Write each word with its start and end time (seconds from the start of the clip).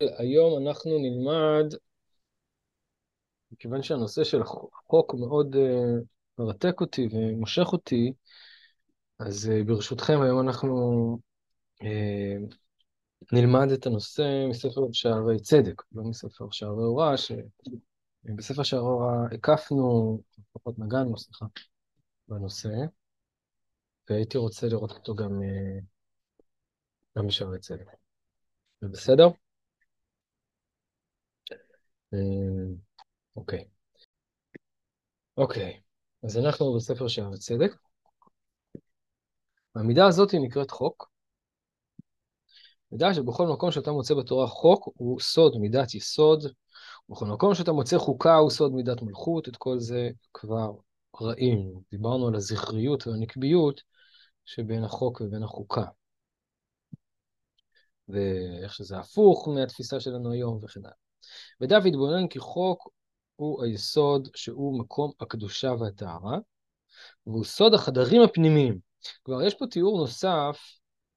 היום 0.00 0.66
אנחנו 0.66 0.98
נלמד, 0.98 1.74
מכיוון 3.52 3.82
שהנושא 3.82 4.24
של 4.24 4.42
החוק 4.42 5.14
מאוד 5.14 5.54
uh, 5.54 6.04
מרתק 6.38 6.80
אותי 6.80 7.08
ומושך 7.12 7.66
אותי, 7.72 8.12
אז 9.18 9.50
uh, 9.50 9.64
ברשותכם 9.66 10.20
היום 10.20 10.40
אנחנו 10.40 11.18
uh, 11.82 12.54
נלמד 13.32 13.70
את 13.72 13.86
הנושא 13.86 14.46
מספר 14.50 14.92
שערי 14.92 15.40
צדק, 15.40 15.82
לא 15.92 16.02
מספר 16.02 16.50
שערי 16.50 16.84
הוראה, 16.84 17.14
שבספר 17.16 18.62
שערי 18.62 18.82
הוראה 18.82 19.24
הקפנו, 19.32 20.20
לפחות 20.38 20.78
נגענו, 20.78 21.18
סליחה, 21.18 21.46
בנושא, 22.28 22.68
והייתי 24.10 24.38
רוצה 24.38 24.66
לראות 24.66 24.90
אותו 24.90 25.14
גם, 25.14 25.40
גם 27.18 27.26
בשערי 27.26 27.58
צדק. 27.58 27.86
זה 28.80 28.88
בסדר? 28.88 29.28
אוקיי. 33.36 33.64
אוקיי, 35.36 35.80
אז 36.24 36.38
אנחנו 36.38 36.74
בספר 36.76 37.08
שער 37.08 37.32
הצדק. 37.34 37.76
המידה 39.74 40.06
הזאת 40.06 40.30
היא 40.30 40.40
נקראת 40.40 40.70
חוק. 40.70 41.10
מידה 42.92 43.14
שבכל 43.14 43.46
מקום 43.46 43.70
שאתה 43.70 43.92
מוצא 43.92 44.14
בתורה 44.14 44.46
חוק 44.46 44.88
הוא 44.96 45.20
סוד 45.20 45.56
מידת 45.56 45.94
יסוד, 45.94 46.44
ובכל 47.08 47.26
מקום 47.26 47.54
שאתה 47.54 47.72
מוצא 47.72 47.98
חוקה 47.98 48.34
הוא 48.34 48.50
סוד 48.50 48.72
מידת 48.72 49.02
מלכות, 49.02 49.48
את 49.48 49.56
כל 49.56 49.78
זה 49.78 50.10
כבר 50.34 50.72
ראינו. 51.20 51.82
דיברנו 51.90 52.28
על 52.28 52.34
הזכריות 52.34 53.06
והנקביות 53.06 53.80
שבין 54.44 54.84
החוק 54.84 55.20
ובין 55.20 55.42
החוקה. 55.42 55.84
ואיך 58.08 58.74
שזה 58.74 58.98
הפוך 58.98 59.48
מהתפיסה 59.48 60.00
שלנו 60.00 60.32
היום 60.32 60.58
וכן 60.62 60.80
הלאה. 60.80 61.03
ודוד 61.60 61.92
בונן 61.92 62.28
כי 62.28 62.38
חוק 62.38 62.88
הוא 63.36 63.64
היסוד 63.64 64.28
שהוא 64.34 64.78
מקום 64.80 65.12
הקדושה 65.20 65.72
והטהרה, 65.80 66.38
והוא 67.26 67.44
סוד 67.44 67.74
החדרים 67.74 68.22
הפנימיים. 68.22 68.78
כלומר, 69.22 69.42
יש 69.42 69.54
פה 69.54 69.66
תיאור 69.66 69.98
נוסף 69.98 70.60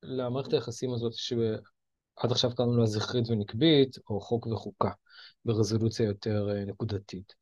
למערכת 0.04 0.54
היחסים 0.54 0.94
הזאת, 0.94 1.14
שעד 1.14 2.32
עכשיו 2.32 2.52
קראנו 2.56 2.78
לה 2.78 2.86
זכרית 2.86 3.30
ונקבית, 3.30 3.98
או 4.10 4.22
חוק 4.22 4.48
וחוקה, 4.48 4.92
ברזולוציה 5.46 6.06
יותר 6.06 6.50
אה, 6.50 6.66
נקודתית. 6.66 7.34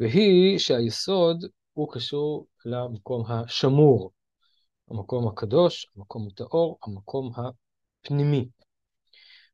והיא 0.00 0.58
שהיסוד 0.58 1.44
הוא 1.72 1.92
קשור 1.92 2.46
למקום 2.64 3.24
השמור, 3.28 4.12
המקום 4.90 5.28
הקדוש, 5.28 5.86
המקום 5.96 6.28
הטהור, 6.32 6.78
המקום 6.86 7.32
הפנימי. 7.36 8.48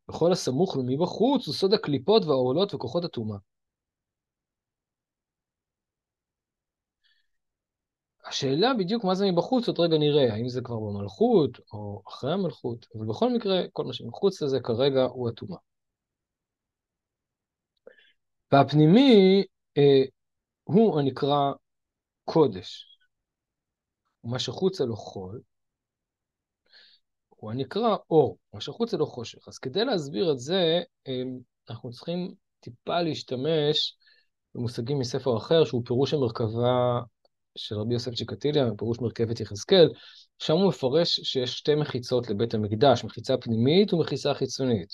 וכל 0.08 0.32
הסמוך 0.32 0.76
ומבחוץ 0.76 1.46
הוא 1.46 1.54
סוד 1.54 1.74
הקליפות 1.74 2.24
והעורלות 2.24 2.74
וכוחות 2.74 3.04
הטומאה. 3.04 3.38
השאלה 8.26 8.74
בדיוק 8.78 9.04
מה 9.04 9.14
זה 9.14 9.26
מבחוץ, 9.32 9.68
עוד 9.68 9.80
רגע 9.80 9.98
נראה, 9.98 10.34
האם 10.34 10.48
זה 10.48 10.60
כבר 10.64 10.76
במלכות 10.76 11.58
או 11.72 12.02
אחרי 12.08 12.32
המלכות, 12.32 12.86
אבל 12.94 13.06
בכל 13.06 13.32
מקרה, 13.32 13.62
כל 13.72 13.84
מה 13.84 13.92
שמחוץ 13.92 14.42
לזה 14.42 14.60
כרגע 14.60 15.02
הוא 15.02 15.28
הטומאה. 15.28 15.58
והפנימי 18.52 19.44
אה, 19.78 20.02
הוא 20.64 21.00
הנקרא 21.00 21.52
קודש, 22.24 22.98
ומה 24.24 24.38
שחוצה 24.38 24.84
לו 24.84 24.96
חול, 24.96 25.40
הוא 27.42 27.50
הנקרא 27.50 27.96
אור, 28.10 28.38
מה 28.54 28.60
שחוצה 28.60 28.96
לו 28.96 29.06
חושך. 29.06 29.48
אז 29.48 29.58
כדי 29.58 29.84
להסביר 29.84 30.32
את 30.32 30.38
זה, 30.38 30.82
אה, 31.08 31.22
אנחנו 31.70 31.90
צריכים 31.90 32.34
טיפה 32.60 33.02
להשתמש 33.02 33.96
במושגים 34.54 34.98
מספר 34.98 35.36
אחר, 35.36 35.64
שהוא 35.64 35.82
פירוש 35.84 36.14
המרכבה 36.14 37.00
של 37.58 37.74
רבי 37.74 37.94
יוסף 37.94 38.14
צ'יקטיליה, 38.14 38.66
פירוש 38.78 39.00
מרכבת 39.00 39.40
יחזקאל, 39.40 39.92
שם 40.38 40.52
הוא 40.52 40.68
מפרש 40.68 41.20
שיש 41.20 41.58
שתי 41.58 41.74
מחיצות 41.74 42.30
לבית 42.30 42.54
המקדש, 42.54 43.04
מחיצה 43.04 43.36
פנימית 43.36 43.92
ומחיצה 43.92 44.34
חיצונית. 44.34 44.88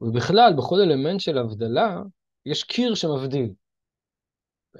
ובכלל, 0.00 0.52
בכל 0.58 0.76
אלמנט 0.80 1.20
של 1.20 1.38
הבדלה, 1.38 2.02
יש 2.46 2.64
קיר 2.64 2.94
שמבדיל. 2.94 3.52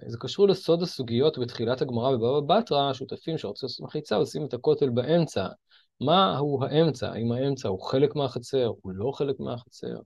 זה 0.06 0.18
קשור 0.20 0.48
לסוד 0.48 0.82
הסוגיות 0.82 1.38
בתחילת 1.38 1.82
הגמרא 1.82 2.16
בבבא 2.16 2.60
בתרא, 2.60 2.90
השותפים 2.90 3.38
שרוצים 3.38 3.66
לעשות 3.66 3.86
מחיצה 3.86 4.16
עושים 4.16 4.46
את 4.46 4.54
הכותל 4.54 4.88
באמצע. 4.88 5.46
מה 6.00 6.38
הוא 6.38 6.64
האמצע? 6.64 7.12
האם 7.12 7.32
האמצע 7.32 7.68
הוא 7.68 7.82
חלק 7.82 8.16
מהחצר, 8.16 8.66
הוא 8.82 8.92
לא 8.94 9.12
חלק 9.14 9.40
מהחצר? 9.40 9.96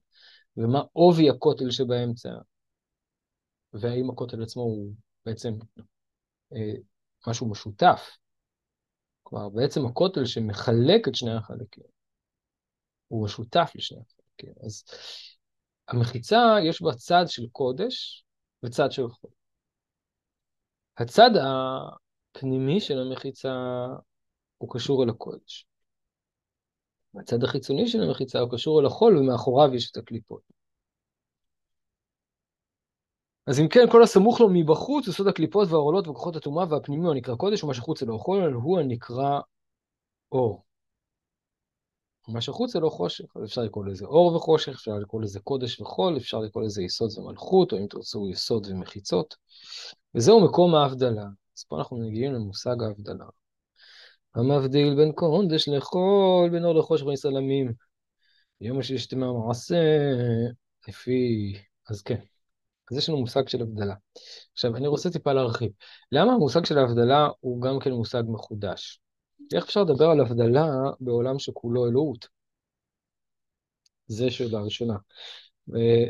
ומה 0.56 0.82
עובי 0.92 1.30
הכותל 1.30 1.70
שבאמצע? 1.70 2.30
והאם 3.72 4.10
הכותל 4.10 4.42
עצמו 4.42 4.62
הוא 4.62 4.92
בעצם 5.26 5.54
אה, 6.52 6.72
משהו 7.26 7.50
משותף. 7.50 8.16
כלומר, 9.22 9.48
בעצם 9.48 9.86
הכותל 9.86 10.24
שמחלק 10.24 11.08
את 11.08 11.14
שני 11.14 11.34
החלקים, 11.34 11.84
הוא 13.08 13.24
משותף 13.24 13.72
לשני 13.74 13.98
החלקים. 13.98 14.54
אז 14.66 14.84
המחיצה, 15.88 16.56
יש 16.68 16.82
בה 16.82 16.92
צד 16.94 17.24
של 17.26 17.42
קודש 17.52 18.24
וצד 18.62 18.92
של 18.92 19.08
חול. 19.08 19.30
הצד 20.96 21.30
הפנימי 21.40 22.80
של 22.80 22.98
המחיצה 22.98 23.54
הוא 24.58 24.74
קשור 24.74 25.04
אל 25.04 25.08
הקודש. 25.08 25.66
והצד 27.14 27.44
החיצוני 27.44 27.88
של 27.88 28.02
המחיצה 28.02 28.40
הוא 28.40 28.50
קשור 28.52 28.80
אל 28.80 28.86
החול, 28.86 29.18
ומאחוריו 29.18 29.74
יש 29.74 29.90
את 29.90 29.96
הקליפות. 29.96 30.40
אז 33.46 33.60
אם 33.60 33.68
כן, 33.68 33.80
כל 33.92 34.02
הסמוך 34.02 34.40
לו 34.40 34.48
מבחוץ, 34.52 35.08
יסוד 35.08 35.28
הקליפות 35.28 35.68
והעורלות 35.68 36.08
וכוחות 36.08 36.36
הטומאה 36.36 36.64
והפנימי 36.70 37.04
הוא 37.04 37.14
הנקרא 37.14 37.36
קודש, 37.36 37.64
ומה 37.64 37.74
שחוץ 37.74 38.02
אלו 38.02 38.18
חול, 38.18 38.52
הוא 38.52 38.80
הנקרא 38.80 39.40
אור. 40.32 40.64
ומה 42.28 42.40
שחוץ 42.40 42.76
אלו 42.76 42.90
חושך, 42.90 43.36
אז 43.36 43.44
אפשר 43.44 43.60
לקרוא 43.60 43.84
לזה 43.84 44.04
אור 44.04 44.34
וחושך, 44.34 44.72
אפשר 44.72 44.92
לקרוא 45.02 45.22
לזה 45.22 45.40
קודש 45.40 45.80
וחול, 45.80 46.16
אפשר 46.16 46.38
לקרוא 46.38 46.64
לזה 46.64 46.82
יסוד 46.82 47.18
ומלכות, 47.18 47.72
או 47.72 47.78
אם 47.78 47.86
תרצו 47.86 48.28
יסוד 48.28 48.66
ומחיצות. 48.70 49.36
וזהו 50.14 50.44
מקום 50.44 50.74
ההבדלה. 50.74 51.26
אז 51.56 51.64
פה 51.64 51.78
אנחנו 51.78 51.96
מגיעים 51.96 52.32
למושג 52.32 52.82
ההבדלה. 52.82 53.24
המבדיל 54.34 54.94
בין 54.94 55.12
קודש 55.12 55.68
לחול, 55.68 56.50
בין 56.50 56.64
אור 56.64 56.74
לחושך 56.74 57.04
בין 57.04 57.16
סלמים. 57.16 57.72
יום 58.60 58.78
השלישי 58.78 59.16
מהמעשה, 59.16 59.76
לפי... 60.88 61.52
אז 61.90 62.02
כן. 62.02 62.20
אז 62.90 62.98
יש 62.98 63.08
לנו 63.08 63.18
מושג 63.18 63.48
של 63.48 63.62
הבדלה. 63.62 63.94
עכשיו, 64.52 64.76
אני 64.76 64.86
רוצה 64.86 65.10
טיפה 65.10 65.32
להרחיב. 65.32 65.72
למה 66.12 66.32
המושג 66.32 66.64
של 66.64 66.78
ההבדלה 66.78 67.28
הוא 67.40 67.62
גם 67.62 67.78
כן 67.80 67.92
מושג 67.92 68.22
מחודש? 68.28 69.00
איך 69.54 69.64
אפשר 69.64 69.82
לדבר 69.82 70.06
על 70.06 70.20
הבדלה 70.20 70.66
בעולם 71.00 71.38
שכולו 71.38 71.86
אלוהות? 71.86 72.28
זה 74.06 74.30
שאלה 74.30 74.60
ראשונה. 74.60 74.96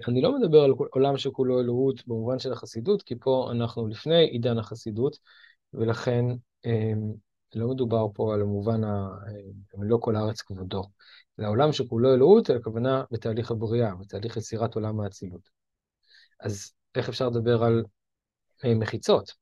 אני 0.08 0.20
לא 0.22 0.38
מדבר 0.38 0.60
על 0.60 0.70
עולם 0.70 1.16
שכולו 1.16 1.60
אלוהות 1.60 2.06
במובן 2.06 2.38
של 2.38 2.52
החסידות, 2.52 3.02
כי 3.02 3.14
פה 3.20 3.48
אנחנו 3.52 3.88
לפני 3.88 4.24
עידן 4.24 4.58
החסידות, 4.58 5.18
ולכן 5.74 6.24
אמ, 6.66 7.12
לא 7.56 7.68
מדובר 7.68 8.06
פה 8.14 8.34
על 8.34 8.40
המובן 8.40 8.84
ה... 8.84 9.08
לא 9.78 9.98
כל 10.00 10.16
הארץ 10.16 10.40
כבודו. 10.42 10.82
זה 11.36 11.44
העולם 11.44 11.72
שכולו 11.72 12.14
אלוהות, 12.14 12.50
הכוונה 12.50 13.04
בתהליך 13.10 13.50
הבריאה, 13.50 13.94
בתהליך 13.94 14.36
יצירת 14.36 14.74
עולם 14.74 15.00
האצילות. 15.00 15.50
אז 16.40 16.72
איך 16.94 17.08
אפשר 17.08 17.28
לדבר 17.28 17.64
על 17.64 17.84
אה, 18.64 18.74
מחיצות? 18.74 19.32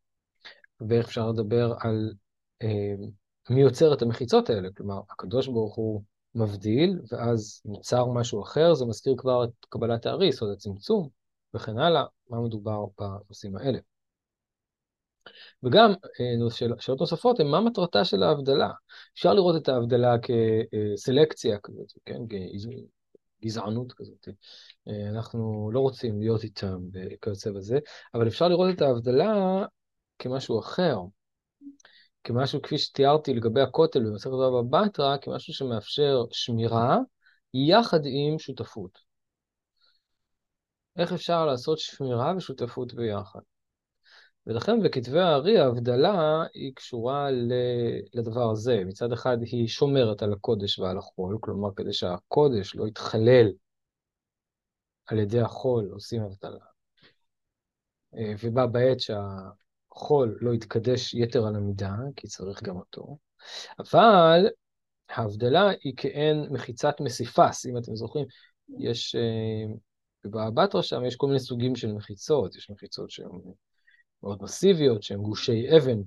ואיך 0.88 1.06
אפשר 1.06 1.30
לדבר 1.30 1.74
על 1.80 2.12
אה, 2.62 2.94
מי 3.50 3.60
יוצר 3.60 3.94
את 3.94 4.02
המחיצות 4.02 4.50
האלה? 4.50 4.68
כלומר, 4.76 5.00
הקדוש 5.10 5.46
ברוך 5.48 5.74
הוא 5.74 6.02
מבדיל, 6.34 7.00
ואז 7.12 7.62
נוצר 7.64 8.06
משהו 8.06 8.42
אחר, 8.42 8.74
זה 8.74 8.84
מזכיר 8.84 9.14
כבר 9.16 9.44
את 9.44 9.50
קבלת 9.68 10.06
האריס, 10.06 10.42
או 10.42 10.52
את 10.52 10.56
הצמצום, 10.56 11.08
וכן 11.54 11.78
הלאה, 11.78 12.04
מה 12.30 12.40
מדובר 12.40 12.84
בנושאים 12.98 13.56
האלה. 13.56 13.78
וגם 15.62 15.90
אה, 15.90 16.50
שאלות 16.80 17.00
נוספות 17.00 17.40
הן 17.40 17.46
מה 17.46 17.60
מטרתה 17.60 18.04
של 18.04 18.22
ההבדלה. 18.22 18.70
אפשר 19.14 19.34
לראות 19.34 19.62
את 19.62 19.68
ההבדלה 19.68 20.14
כסלקציה 20.18 21.58
כזאת, 21.58 21.92
כן? 22.06 22.18
גזענות 23.44 23.92
כזאת. 23.92 24.28
אה, 24.88 25.08
אנחנו 25.08 25.70
לא 25.72 25.80
רוצים 25.80 26.20
להיות 26.20 26.42
איתם 26.42 26.78
וכיוצא 26.92 27.50
בזה, 27.50 27.78
אבל 28.14 28.28
אפשר 28.28 28.48
לראות 28.48 28.74
את 28.76 28.82
ההבדלה 28.82 29.64
כמשהו 30.18 30.60
אחר, 30.60 30.96
כמשהו, 32.24 32.62
כפי 32.62 32.78
שתיארתי 32.78 33.34
לגבי 33.34 33.60
הכותל 33.60 34.00
במסכת 34.04 34.30
רבא 34.32 34.86
בתרא, 34.86 35.16
כמשהו 35.16 35.54
שמאפשר 35.54 36.22
שמירה 36.30 36.98
יחד 37.54 38.00
עם 38.04 38.38
שותפות. 38.38 38.98
איך 40.96 41.12
אפשר 41.12 41.46
לעשות 41.46 41.78
שמירה 41.78 42.32
ושותפות 42.36 42.94
ביחד? 42.94 43.40
ולכן 44.46 44.82
בכתבי 44.82 45.20
הארי 45.20 45.58
ההבדלה 45.58 46.44
היא 46.54 46.72
קשורה 46.74 47.28
לדבר 48.14 48.50
הזה. 48.50 48.82
מצד 48.86 49.12
אחד 49.12 49.42
היא 49.42 49.68
שומרת 49.68 50.22
על 50.22 50.32
הקודש 50.32 50.78
ועל 50.78 50.98
החול, 50.98 51.38
כלומר 51.40 51.68
כדי 51.76 51.92
שהקודש 51.92 52.76
לא 52.76 52.86
יתחלל 52.86 53.52
על 55.06 55.18
ידי 55.18 55.40
החול 55.40 55.90
עושים 55.92 56.22
הבדלה. 56.22 56.64
אה, 58.16 58.34
ובה 58.44 58.66
בעת 58.66 59.00
שהחול 59.00 60.38
לא 60.40 60.54
יתקדש 60.54 61.14
יתר 61.14 61.46
על 61.46 61.56
המידה, 61.56 61.94
כי 62.16 62.28
צריך 62.28 62.62
גם 62.62 62.76
אותו, 62.76 63.16
אבל 63.78 64.46
ההבדלה 65.08 65.70
היא 65.82 65.94
כעין 65.96 66.46
מחיצת 66.50 66.94
מסיפס, 67.00 67.66
אם 67.66 67.78
אתם 67.78 67.96
זוכרים, 67.96 68.26
יש, 68.78 69.14
אה, 69.14 69.74
בבטרה 70.24 70.82
שם 70.82 71.04
יש 71.04 71.16
כל 71.16 71.26
מיני 71.26 71.40
סוגים 71.40 71.76
של 71.76 71.92
מחיצות, 71.92 72.56
יש 72.56 72.70
מחיצות 72.70 73.10
שהן 73.10 73.28
מאוד 74.22 74.42
מסיביות, 74.42 75.02
שהן 75.02 75.22
גושי 75.22 75.76
אבן 75.76 76.02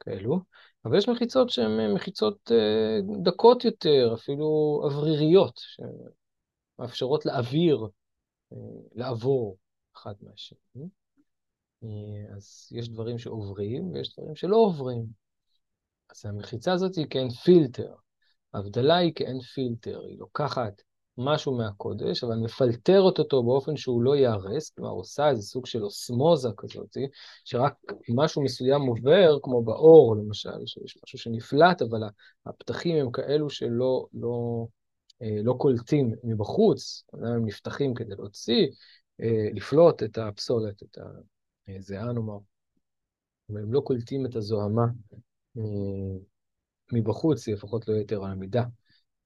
כאלו, 0.00 0.40
אבל 0.84 0.98
יש 0.98 1.08
מחיצות 1.08 1.50
שהן 1.50 1.94
מחיצות 1.94 2.52
אה, 2.52 2.98
דקות 3.22 3.64
יותר, 3.64 4.14
אפילו 4.14 4.80
אווריריות, 4.84 5.60
שמאפשרות 6.78 7.26
לאוויר 7.26 7.86
לעבור 8.92 9.56
אחד 9.96 10.14
מהשני. 10.20 10.88
אה, 11.84 12.34
אז 12.36 12.68
יש 12.72 12.88
דברים 12.88 13.18
שעוברים 13.18 13.92
ויש 13.92 14.18
דברים 14.18 14.36
שלא 14.36 14.56
עוברים. 14.56 15.06
אז 16.10 16.26
המחיצה 16.26 16.72
הזאת 16.72 16.96
היא 16.96 17.06
כאין 17.10 17.30
פילטר. 17.30 17.94
ההבדלה 18.54 18.96
היא 18.96 19.12
כאין 19.14 19.40
פילטר, 19.40 20.00
היא 20.00 20.18
לוקחת 20.18 20.82
משהו 21.24 21.56
מהקודש, 21.56 22.24
אבל 22.24 22.36
מפלטרת 22.36 23.18
אותו 23.18 23.42
באופן 23.42 23.76
שהוא 23.76 24.02
לא 24.02 24.16
ייהרס, 24.16 24.70
כלומר 24.70 24.90
עושה 24.90 25.28
איזה 25.28 25.42
סוג 25.42 25.66
של 25.66 25.84
אוסמוזה 25.84 26.48
כזאת, 26.56 26.96
שרק 27.44 27.74
משהו 28.08 28.42
מסוים 28.42 28.82
עובר, 28.82 29.38
כמו 29.42 29.62
באור 29.62 30.16
למשל, 30.16 30.66
שיש 30.66 30.98
משהו 31.04 31.18
שנפלט, 31.18 31.82
אבל 31.82 32.00
הפתחים 32.46 32.96
הם 32.96 33.10
כאלו 33.10 33.50
שלא 33.50 34.06
לא, 34.14 34.66
אה, 35.22 35.42
לא 35.42 35.54
קולטים 35.58 36.14
מבחוץ, 36.24 37.04
הם 37.12 37.46
נפתחים 37.46 37.94
כדי 37.94 38.14
להוציא, 38.14 38.66
אה, 39.20 39.48
לפלוט 39.54 40.02
את 40.02 40.18
הפסולת, 40.18 40.82
את 40.82 40.98
זהה 41.78 42.12
נאמר, 42.12 42.38
אבל 43.50 43.60
הם 43.60 43.72
לא 43.72 43.80
קולטים 43.80 44.26
את 44.26 44.36
הזוהמה 44.36 44.84
אה, 45.58 45.62
מבחוץ, 46.92 47.46
היא 47.46 47.54
לפחות 47.54 47.88
לא 47.88 47.94
יותר 47.94 48.24
על 48.24 48.30
המידה. 48.30 48.64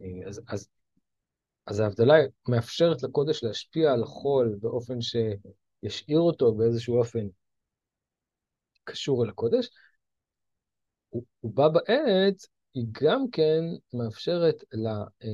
אה, 0.03 0.29
אז, 0.29 0.41
אז, 0.49 0.69
אז 1.67 1.81
ההבדלה 1.81 2.15
מאפשרת 2.49 3.03
לקודש 3.03 3.45
להשפיע 3.45 3.93
על 3.93 4.03
החול 4.03 4.59
באופן 4.61 4.99
שישאיר 5.01 6.21
אותו 6.21 6.55
באיזשהו 6.55 6.99
אופן 6.99 7.27
קשור 8.85 9.25
אל 9.25 9.29
הקודש, 9.29 9.71
ובה 11.45 11.69
בעת 11.69 12.47
היא 12.75 12.87
גם 13.03 13.31
כן 13.33 13.61
מאפשרת, 13.93 14.65
לה, 14.73 15.05
אה, 15.23 15.29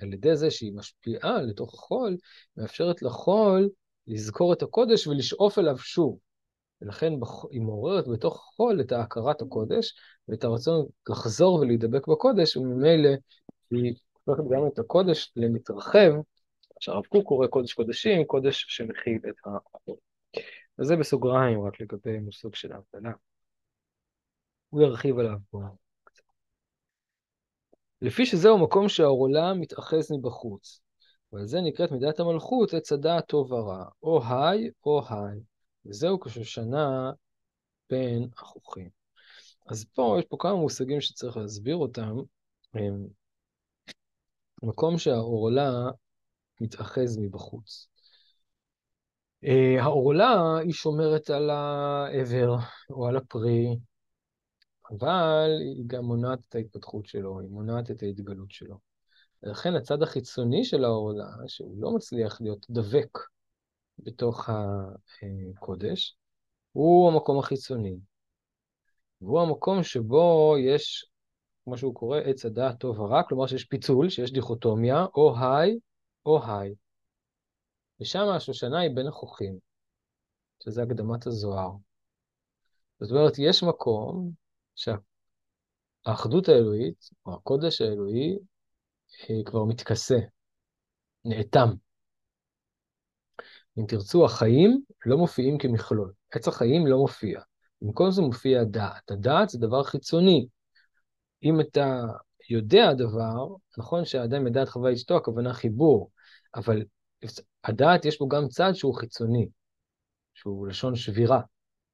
על 0.00 0.12
ידי 0.12 0.36
זה 0.36 0.50
שהיא 0.50 0.72
משפיעה 0.72 1.42
לתוך 1.42 1.74
החול, 1.74 2.16
מאפשרת 2.56 3.02
לחול 3.02 3.68
לזכור 4.06 4.52
את 4.52 4.62
הקודש 4.62 5.06
ולשאוף 5.06 5.58
אליו 5.58 5.78
שוב. 5.78 6.18
ולכן 6.82 7.12
היא 7.50 7.60
מעוררת 7.60 8.08
בתוך 8.08 8.34
החול 8.34 8.80
את 8.80 8.92
ההכרת 8.92 9.42
הקודש 9.42 9.94
ואת 10.28 10.44
הרצון 10.44 10.86
לחזור 11.08 11.54
ולהידבק 11.54 12.08
בקודש, 12.08 12.56
וממילא 12.56 13.10
היא 13.70 13.94
הופכת 14.26 14.44
גם 14.50 14.66
את 14.66 14.78
הקודש 14.78 15.32
למתרחב, 15.36 16.12
שהרב 16.80 17.06
קוק 17.06 17.28
קורא 17.28 17.46
קודש 17.46 17.72
קודשים, 17.72 18.24
קודש 18.24 18.64
שמכיל 18.68 19.20
את 19.28 19.34
החול. 19.44 19.96
וזה 20.78 20.96
בסוגריים 20.96 21.66
רק 21.66 21.80
לגבי 21.80 22.18
מושג 22.18 22.54
של 22.54 22.72
ההבדלה. 22.72 23.12
הוא 24.70 24.82
ירחיב 24.82 25.18
עליו 25.18 25.38
פה. 25.50 25.60
לפי 28.02 28.26
שזהו 28.26 28.58
מקום 28.58 28.88
שהעולם 28.88 29.60
מתאחז 29.60 30.12
מבחוץ, 30.12 30.80
ועל 31.32 31.46
זה 31.46 31.60
נקראת 31.60 31.92
מידת 31.92 32.20
המלכות 32.20 32.74
עץ 32.74 32.92
הדעת 32.92 33.26
טוב 33.26 33.52
ורע, 33.52 33.84
או 34.02 34.20
היי 34.24 34.70
או 34.86 35.02
היי. 35.08 35.40
וזהו 35.86 36.20
כשושנה 36.20 37.12
בין 37.90 38.28
החוכים. 38.38 38.88
אז 39.66 39.84
פה, 39.94 40.16
יש 40.18 40.24
פה 40.24 40.36
כמה 40.40 40.54
מושגים 40.54 41.00
שצריך 41.00 41.36
להסביר 41.36 41.76
אותם. 41.76 42.16
מקום 44.62 44.98
שהעורלה 44.98 45.70
מתאחז 46.60 47.18
מבחוץ. 47.18 47.88
אה, 49.44 49.82
העורלה 49.82 50.58
היא 50.58 50.72
שומרת 50.72 51.30
על 51.30 51.50
העבר 51.50 52.56
או 52.90 53.06
על 53.06 53.16
הפרי, 53.16 53.78
אבל 54.90 55.50
היא 55.60 55.84
גם 55.86 56.04
מונעת 56.04 56.38
את 56.48 56.54
ההתפתחות 56.54 57.06
שלו, 57.06 57.40
היא 57.40 57.48
מונעת 57.48 57.90
את 57.90 58.02
ההתגלות 58.02 58.50
שלו. 58.50 58.78
ולכן 59.42 59.74
הצד 59.74 60.02
החיצוני 60.02 60.64
של 60.64 60.84
העורלה, 60.84 61.28
שהוא 61.46 61.82
לא 61.82 61.90
מצליח 61.94 62.40
להיות 62.40 62.66
דבק 62.70 63.18
בתוך 63.98 64.50
הקודש, 64.50 66.16
הוא 66.72 67.10
המקום 67.10 67.38
החיצוני. 67.38 67.96
והוא 69.20 69.40
המקום 69.40 69.82
שבו 69.82 70.54
יש, 70.58 71.06
כמו 71.66 71.78
שהוא 71.78 71.94
קורא, 71.94 72.18
עץ 72.18 72.44
הדעת 72.44 72.80
טוב 72.80 73.00
ורע, 73.00 73.22
כלומר 73.22 73.46
שיש 73.46 73.64
פיצול, 73.64 74.08
שיש 74.08 74.32
דיכוטומיה, 74.32 75.06
או 75.14 75.34
היי 75.38 75.78
או 76.26 76.44
היי. 76.46 76.74
ושם 78.00 78.28
השושנה 78.36 78.80
היא 78.80 78.90
בין 78.94 79.06
החוכים, 79.06 79.58
שזה 80.62 80.82
הקדמת 80.82 81.26
הזוהר. 81.26 81.70
זאת 83.00 83.10
אומרת, 83.10 83.32
יש 83.38 83.62
מקום 83.62 84.30
שהאחדות 86.04 86.48
האלוהית, 86.48 87.10
או 87.26 87.34
הקודש 87.34 87.80
האלוהי, 87.80 88.38
כבר 89.46 89.64
מתכסה, 89.64 90.18
נאטם. 91.24 91.68
אם 93.78 93.86
תרצו, 93.88 94.24
החיים 94.24 94.82
לא 95.06 95.16
מופיעים 95.16 95.58
כמכלול. 95.58 96.12
עץ 96.30 96.48
החיים 96.48 96.86
לא 96.86 96.98
מופיע. 96.98 97.40
במקום 97.82 98.10
זה 98.10 98.22
מופיע 98.22 98.60
הדעת. 98.60 99.10
הדעת 99.10 99.48
זה 99.48 99.58
דבר 99.58 99.82
חיצוני. 99.82 100.46
אם 101.42 101.60
אתה 101.60 102.02
יודע 102.50 102.92
דבר, 102.92 103.54
נכון 103.78 104.04
שהאדם 104.04 104.46
ידע 104.46 104.62
את 104.62 104.68
חווה 104.68 104.92
אשתו, 104.92 105.16
הכוונה 105.16 105.54
חיבור, 105.54 106.10
אבל 106.54 106.84
הדעת 107.64 108.04
יש 108.04 108.18
בו 108.18 108.28
גם 108.28 108.48
צד 108.48 108.72
שהוא 108.72 108.94
חיצוני, 108.94 109.48
שהוא 110.34 110.66
לשון 110.66 110.96
שבירה. 110.96 111.40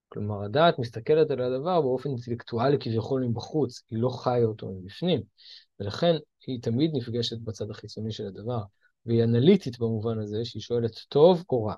כלומר, 0.08 0.44
הדעת 0.44 0.78
מסתכלת 0.78 1.30
על 1.30 1.40
הדבר 1.40 1.80
באופן 1.80 2.08
אינטלקטואלי 2.08 2.76
כביכול 2.80 3.24
מבחוץ, 3.24 3.82
היא 3.90 3.98
לא 4.02 4.08
חיה 4.08 4.44
אותו 4.44 4.70
מבפנים, 4.70 5.22
ולכן 5.80 6.14
היא 6.46 6.62
תמיד 6.62 6.90
נפגשת 6.94 7.38
בצד 7.38 7.70
החיצוני 7.70 8.12
של 8.12 8.26
הדבר. 8.26 8.62
והיא 9.06 9.24
אנליטית 9.24 9.78
במובן 9.78 10.18
הזה, 10.18 10.44
שהיא 10.44 10.62
שואלת 10.62 10.92
טוב 11.08 11.44
או 11.50 11.64
רע, 11.64 11.74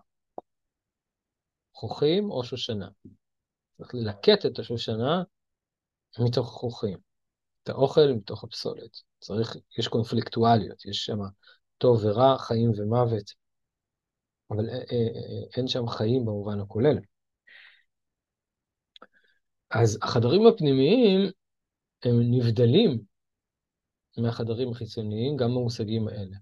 חוכים 1.74 2.30
או 2.30 2.44
שושנה. 2.44 2.88
צריך 3.78 3.94
ללקט 3.94 4.46
את 4.46 4.58
השושנה 4.58 5.22
מתוך 6.18 6.46
החוכים, 6.46 6.98
את 7.64 7.68
האוכל 7.68 8.12
מתוך 8.16 8.44
הפסולת. 8.44 8.90
צריך, 9.20 9.56
יש 9.78 9.88
קונפליקטואליות, 9.88 10.84
יש 10.84 11.04
שם 11.04 11.18
טוב 11.78 12.04
ורע, 12.04 12.38
חיים 12.38 12.72
ומוות, 12.76 13.32
אבל 14.50 14.64
אין 15.56 15.68
שם 15.68 15.88
חיים 15.88 16.24
במובן 16.24 16.60
הכולל. 16.60 16.98
אז 19.70 19.98
החדרים 20.02 20.46
הפנימיים 20.46 21.30
הם 22.02 22.20
נבדלים 22.30 23.00
מהחדרים 24.18 24.70
החיצוניים 24.70 25.36
גם 25.36 25.50
במושגים 25.50 26.08
האלה. 26.08 26.36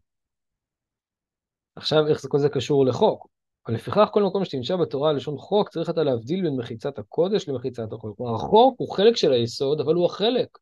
עכשיו, 1.76 2.09
איך 2.09 2.26
כל 2.29 2.38
זה 2.38 2.49
קשור 2.49 2.87
לחוק? 2.87 3.26
אבל 3.67 3.75
לפיכך 3.75 4.09
כל 4.12 4.23
מקום 4.23 4.45
שתנשא 4.45 4.76
בתורה 4.76 5.12
לשון 5.12 5.38
חוק, 5.38 5.69
צריך 5.69 5.91
אתה 5.91 6.02
להבדיל 6.02 6.43
בין 6.43 6.57
מחיצת 6.57 6.99
הקודש 6.99 7.49
למחיצת 7.49 7.93
החוק. 7.93 8.17
כלומר, 8.17 8.35
החוק 8.35 8.75
הוא 8.79 8.97
חלק 8.97 9.17
של 9.17 9.33
היסוד, 9.33 9.81
אבל 9.81 9.95
הוא 9.95 10.07
החלק 10.07 10.59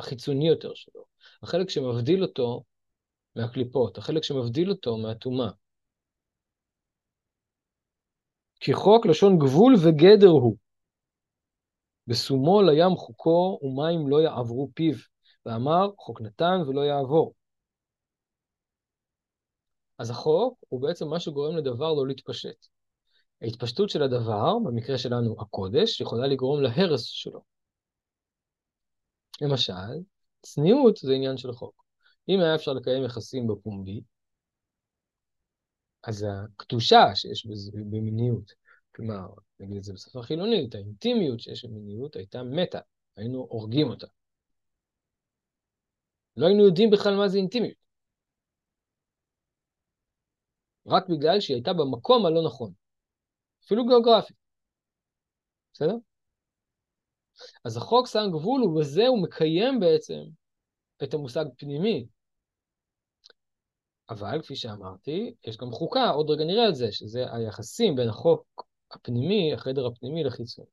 החיצוני 0.00 0.48
יותר 0.48 0.74
שלו. 0.74 1.04
החלק 1.42 1.70
שמבדיל 1.70 2.22
אותו 2.22 2.64
מהקליפות, 3.36 3.98
החלק 3.98 4.22
שמבדיל 4.22 4.70
אותו 4.70 4.96
מהטומאה. 4.96 5.50
כי 8.60 8.72
חוק 8.74 9.06
לשון 9.06 9.38
גבול 9.38 9.74
וגדר 9.74 10.28
הוא. 10.28 10.56
בסומו 12.06 12.62
לים 12.62 12.96
חוקו 12.96 13.58
ומים 13.62 14.08
לא 14.08 14.22
יעברו 14.22 14.70
פיו, 14.74 14.94
ואמר 15.46 15.90
חוק 15.98 16.20
נתן 16.20 16.60
ולא 16.68 16.80
יעבור. 16.80 17.34
אז 19.98 20.10
החוק 20.10 20.58
הוא 20.68 20.82
בעצם 20.82 21.08
מה 21.08 21.20
שגורם 21.20 21.56
לדבר 21.56 21.92
לא 21.92 22.06
להתפשט. 22.06 22.66
ההתפשטות 23.42 23.90
של 23.90 24.02
הדבר, 24.02 24.58
במקרה 24.64 24.98
שלנו 24.98 25.36
הקודש, 25.40 26.00
יכולה 26.00 26.26
לגרום 26.26 26.62
להרס 26.62 27.02
שלו. 27.02 27.59
למשל, 29.40 30.02
צניעות 30.42 30.96
זה 30.96 31.12
עניין 31.12 31.36
של 31.36 31.52
חוק. 31.52 31.84
אם 32.28 32.40
היה 32.40 32.54
אפשר 32.54 32.72
לקיים 32.72 33.04
יחסים 33.04 33.46
בפומבי, 33.46 34.00
אז 36.02 36.26
הקדושה 36.28 37.14
שיש 37.14 37.46
במיניות, 37.90 38.52
כלומר, 38.94 39.28
נגיד 39.60 39.76
את 39.76 39.84
זה 39.84 39.92
בשפה 39.92 40.22
חילונית, 40.22 40.74
האינטימיות 40.74 41.40
שיש 41.40 41.64
במיניות 41.64 42.16
הייתה 42.16 42.42
מתה, 42.42 42.80
היינו 43.16 43.46
הורגים 43.50 43.90
אותה. 43.90 44.06
לא 46.36 46.46
היינו 46.46 46.64
יודעים 46.64 46.90
בכלל 46.90 47.16
מה 47.16 47.28
זה 47.28 47.38
אינטימיות. 47.38 47.76
רק 50.86 51.08
בגלל 51.08 51.40
שהיא 51.40 51.54
הייתה 51.54 51.72
במקום 51.72 52.26
הלא 52.26 52.42
נכון, 52.46 52.72
אפילו 53.64 53.86
גיאוגרפי. 53.86 54.34
בסדר? 55.72 55.96
אז 57.64 57.76
החוק 57.76 58.06
שם 58.06 58.26
גבול, 58.32 58.62
ובזה 58.64 59.06
הוא 59.06 59.22
מקיים 59.22 59.80
בעצם 59.80 60.22
את 61.02 61.14
המושג 61.14 61.44
פנימי. 61.56 62.06
אבל 64.10 64.42
כפי 64.42 64.56
שאמרתי, 64.56 65.34
יש 65.44 65.56
גם 65.56 65.70
חוקה, 65.70 66.10
עוד 66.10 66.30
רגע 66.30 66.44
נראה 66.44 66.68
את 66.68 66.74
זה, 66.74 66.92
שזה 66.92 67.24
היחסים 67.32 67.96
בין 67.96 68.08
החוק 68.08 68.66
הפנימי, 68.90 69.54
החדר 69.54 69.86
הפנימי 69.86 70.24
לחיצון. 70.24 70.64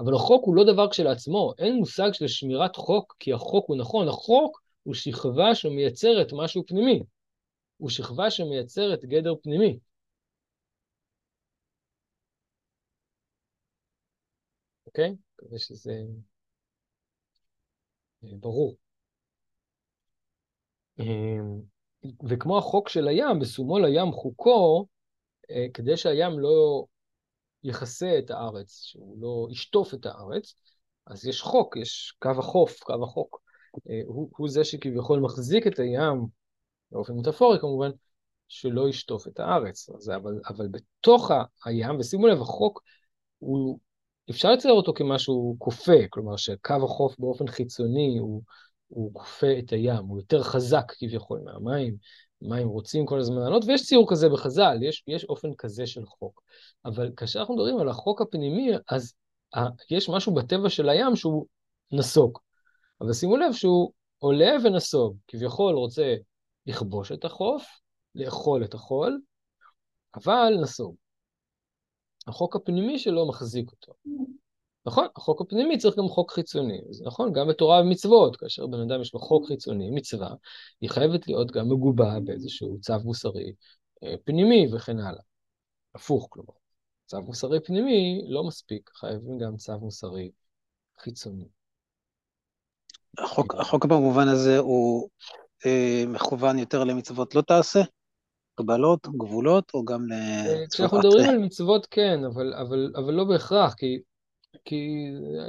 אבל 0.00 0.14
החוק 0.14 0.44
הוא 0.44 0.56
לא 0.56 0.64
דבר 0.72 0.90
כשלעצמו, 0.90 1.52
אין 1.58 1.76
מושג 1.76 2.12
של 2.12 2.28
שמירת 2.28 2.76
חוק, 2.76 3.16
כי 3.18 3.32
החוק 3.32 3.68
הוא 3.68 3.76
נכון, 3.76 4.08
החוק 4.08 4.62
הוא 4.82 4.94
שכבה 4.94 5.54
שמייצרת 5.54 6.32
משהו 6.32 6.66
פנימי, 6.66 7.02
הוא 7.76 7.90
שכבה 7.90 8.30
שמייצרת 8.30 9.04
גדר 9.04 9.34
פנימי. 9.42 9.78
אוקיי? 14.86 15.16
מקווה 15.42 15.58
שזה 15.58 16.02
אה, 18.24 18.28
ברור. 18.40 18.76
אמ, 20.98 21.60
וכמו 22.28 22.58
החוק 22.58 22.88
של 22.88 23.08
הים, 23.08 23.38
בסומו 23.40 23.78
לים 23.78 24.12
חוקו, 24.12 24.86
אה, 25.50 25.66
כדי 25.74 25.96
שהים 25.96 26.38
לא 26.38 26.84
יכסה 27.64 28.18
את 28.18 28.30
הארץ, 28.30 28.82
שהוא 28.82 29.22
לא 29.22 29.48
ישטוף 29.52 29.94
את 29.94 30.06
הארץ, 30.06 30.54
אז 31.06 31.26
יש 31.26 31.42
חוק, 31.42 31.76
יש 31.76 32.16
קו 32.18 32.30
החוף, 32.38 32.82
קו 32.82 33.04
החוק. 33.04 33.42
אה, 33.90 34.00
הוא, 34.06 34.30
הוא 34.36 34.48
זה 34.48 34.64
שכביכול 34.64 35.20
מחזיק 35.20 35.66
את 35.66 35.78
הים, 35.78 36.26
באופן 36.90 37.12
מטאפורי 37.12 37.58
כמובן, 37.60 37.90
שלא 38.48 38.88
ישטוף 38.88 39.26
את 39.26 39.40
הארץ. 39.40 39.90
אז, 39.90 40.10
אבל, 40.10 40.40
אבל 40.48 40.68
בתוך 40.68 41.30
הים, 41.64 41.98
ושימו 41.98 42.26
לב, 42.26 42.40
החוק 42.40 42.82
הוא 43.38 43.78
אפשר 44.30 44.52
לצייר 44.52 44.74
אותו 44.74 44.92
כמשהו 44.94 45.56
כופה, 45.58 46.08
כלומר 46.10 46.36
שקו 46.36 46.74
החוף 46.84 47.18
באופן 47.18 47.48
חיצוני 47.48 48.18
הוא, 48.18 48.42
הוא 48.88 49.10
כופה 49.14 49.58
את 49.58 49.72
הים, 49.72 50.04
הוא 50.06 50.18
יותר 50.18 50.42
חזק 50.42 50.92
כביכול 50.98 51.40
מהמים, 51.44 51.96
מים 52.42 52.68
רוצים 52.68 53.06
כל 53.06 53.18
הזמן 53.18 53.36
לעלות, 53.36 53.64
ויש 53.66 53.82
ציור 53.82 54.10
כזה 54.10 54.28
בחז"ל, 54.28 54.78
יש, 54.82 55.04
יש 55.06 55.24
אופן 55.24 55.48
כזה 55.58 55.86
של 55.86 56.06
חוק. 56.06 56.42
אבל 56.84 57.10
כאשר 57.16 57.40
אנחנו 57.40 57.54
מדברים 57.54 57.78
על 57.78 57.88
החוק 57.88 58.20
הפנימי, 58.20 58.70
אז 58.88 59.14
ה, 59.56 59.60
יש 59.90 60.08
משהו 60.08 60.34
בטבע 60.34 60.70
של 60.70 60.88
הים 60.88 61.16
שהוא 61.16 61.46
נסוג. 61.92 62.38
אבל 63.00 63.12
שימו 63.12 63.36
לב 63.36 63.52
שהוא 63.52 63.92
עולה 64.18 64.52
ונסוג, 64.64 65.16
כביכול 65.28 65.74
רוצה 65.74 66.14
לכבוש 66.66 67.12
את 67.12 67.24
החוף, 67.24 67.64
לאכול 68.14 68.64
את 68.64 68.74
החול, 68.74 69.20
אבל 70.14 70.54
נסוג. 70.62 70.96
החוק 72.26 72.56
הפנימי 72.56 72.98
שלו 72.98 73.28
מחזיק 73.28 73.70
אותו. 73.70 73.92
נכון, 74.86 75.06
החוק 75.16 75.40
הפנימי 75.40 75.78
צריך 75.78 75.96
גם 75.96 76.08
חוק 76.08 76.32
חיצוני. 76.32 76.80
זה 76.90 77.04
נכון, 77.06 77.32
גם 77.32 77.48
בתורה 77.48 77.80
ומצוות, 77.80 78.36
כאשר 78.36 78.66
בן 78.66 78.80
אדם 78.80 79.00
יש 79.00 79.14
לו 79.14 79.20
חוק 79.20 79.48
חיצוני, 79.48 79.90
מצווה, 79.90 80.34
היא 80.80 80.90
חייבת 80.90 81.28
להיות 81.28 81.50
גם 81.50 81.68
מגובה 81.68 82.20
באיזשהו 82.24 82.80
צו 82.80 82.94
מוסרי 83.04 83.52
אה, 84.04 84.14
פנימי 84.24 84.66
וכן 84.74 84.98
הלאה. 84.98 85.22
הפוך, 85.94 86.26
כלומר. 86.30 86.52
צו 87.06 87.20
מוסרי 87.20 87.60
פנימי 87.60 88.22
לא 88.28 88.44
מספיק, 88.44 88.90
חייבים 88.94 89.38
גם 89.38 89.56
צו 89.56 89.78
מוסרי 89.78 90.30
חיצוני. 90.98 91.48
החוק, 93.18 93.54
החוק 93.54 93.84
במובן 93.84 94.28
הזה 94.28 94.58
הוא 94.58 95.08
אה, 95.66 96.04
מכוון 96.08 96.58
יותר 96.58 96.84
למצוות 96.84 97.34
לא 97.34 97.42
תעשה? 97.42 97.80
הגבלות, 98.58 99.06
גבולות, 99.06 99.70
או 99.74 99.84
גם 99.84 100.06
ל... 100.06 100.12
אה, 100.12 100.64
כשאנחנו 100.70 100.98
מדברים 100.98 101.30
על 101.30 101.38
מצוות 101.38 101.86
כן, 101.86 102.24
אבל, 102.24 102.54
אבל, 102.54 102.92
אבל 102.96 103.14
לא 103.14 103.24
בהכרח, 103.24 103.74
כי, 103.74 103.98
כי 104.64 105.06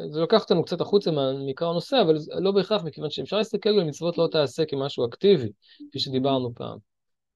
זה 0.09 0.19
לוקח 0.19 0.41
אותנו 0.41 0.63
קצת 0.63 0.81
החוצה 0.81 1.11
מעיקר 1.45 1.69
הנושא, 1.69 2.01
אבל 2.05 2.15
לא 2.39 2.51
בהכרח, 2.51 2.83
מכיוון 2.83 3.09
שאפשר 3.09 3.37
להסתכל 3.37 3.69
על 3.69 3.83
מצוות 3.83 4.17
לא 4.17 4.27
תעשה 4.31 4.65
כמשהו 4.65 5.05
אקטיבי, 5.05 5.51
כפי 5.89 5.99
שדיברנו 5.99 6.53
פעם. 6.55 6.77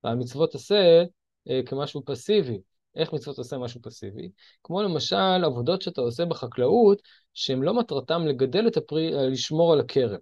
המצוות 0.03 0.55
עשה 0.55 1.03
אה, 1.49 1.61
כמשהו 1.65 2.01
פסיבי. 2.05 2.59
איך 2.95 3.13
מצוות 3.13 3.37
עושה 3.37 3.57
משהו 3.57 3.81
פסיבי? 3.81 4.29
כמו 4.63 4.81
למשל 4.81 5.43
עבודות 5.45 5.81
שאתה 5.81 6.01
עושה 6.01 6.25
בחקלאות, 6.25 7.01
שהן 7.33 7.61
לא 7.61 7.73
מטרתם 7.73 8.27
לגדל 8.27 8.67
את 8.67 8.77
הפרי, 8.77 9.15
אה, 9.15 9.29
לשמור 9.29 9.73
על 9.73 9.79
הכרם. 9.79 10.19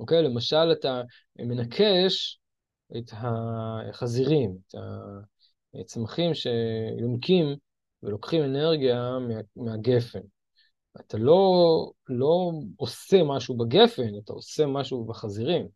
אוקיי? 0.00 0.22
למשל, 0.22 0.72
אתה 0.72 1.02
מנקש 1.38 2.38
את 2.96 3.10
החזירים, 3.12 4.58
את 4.68 4.80
הצמחים 5.80 6.34
שיונקים 6.34 7.46
ולוקחים 8.02 8.44
אנרגיה 8.44 9.18
מה, 9.18 9.34
מהגפן. 9.56 10.20
אתה 11.00 11.18
לא, 11.18 11.90
לא 12.08 12.52
עושה 12.76 13.22
משהו 13.24 13.56
בגפן, 13.56 14.18
אתה 14.24 14.32
עושה 14.32 14.66
משהו 14.66 15.04
בחזירים, 15.04 15.68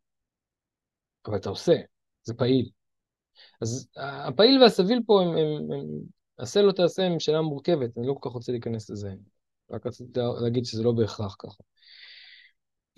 אבל 1.26 1.36
אתה 1.36 1.48
עושה, 1.48 1.76
זה 2.22 2.34
פעיל. 2.34 2.70
אז 3.60 3.88
הפעיל 3.96 4.62
והסביל 4.62 5.02
פה 5.06 5.22
הם, 5.22 5.28
הם, 5.28 5.72
הם 5.72 5.86
עשה 6.38 6.62
לא 6.62 6.72
תעשה 6.72 7.02
הם 7.06 7.20
שאלה 7.20 7.40
מורכבת, 7.40 7.98
אני 7.98 8.06
לא 8.06 8.14
כל 8.20 8.28
כך 8.28 8.34
רוצה 8.34 8.52
להיכנס 8.52 8.90
לזה, 8.90 9.14
רק 9.70 9.86
רציתי 9.86 10.20
להגיד 10.42 10.64
שזה 10.64 10.82
לא 10.82 10.92
בהכרח 10.92 11.36
ככה. 11.38 11.62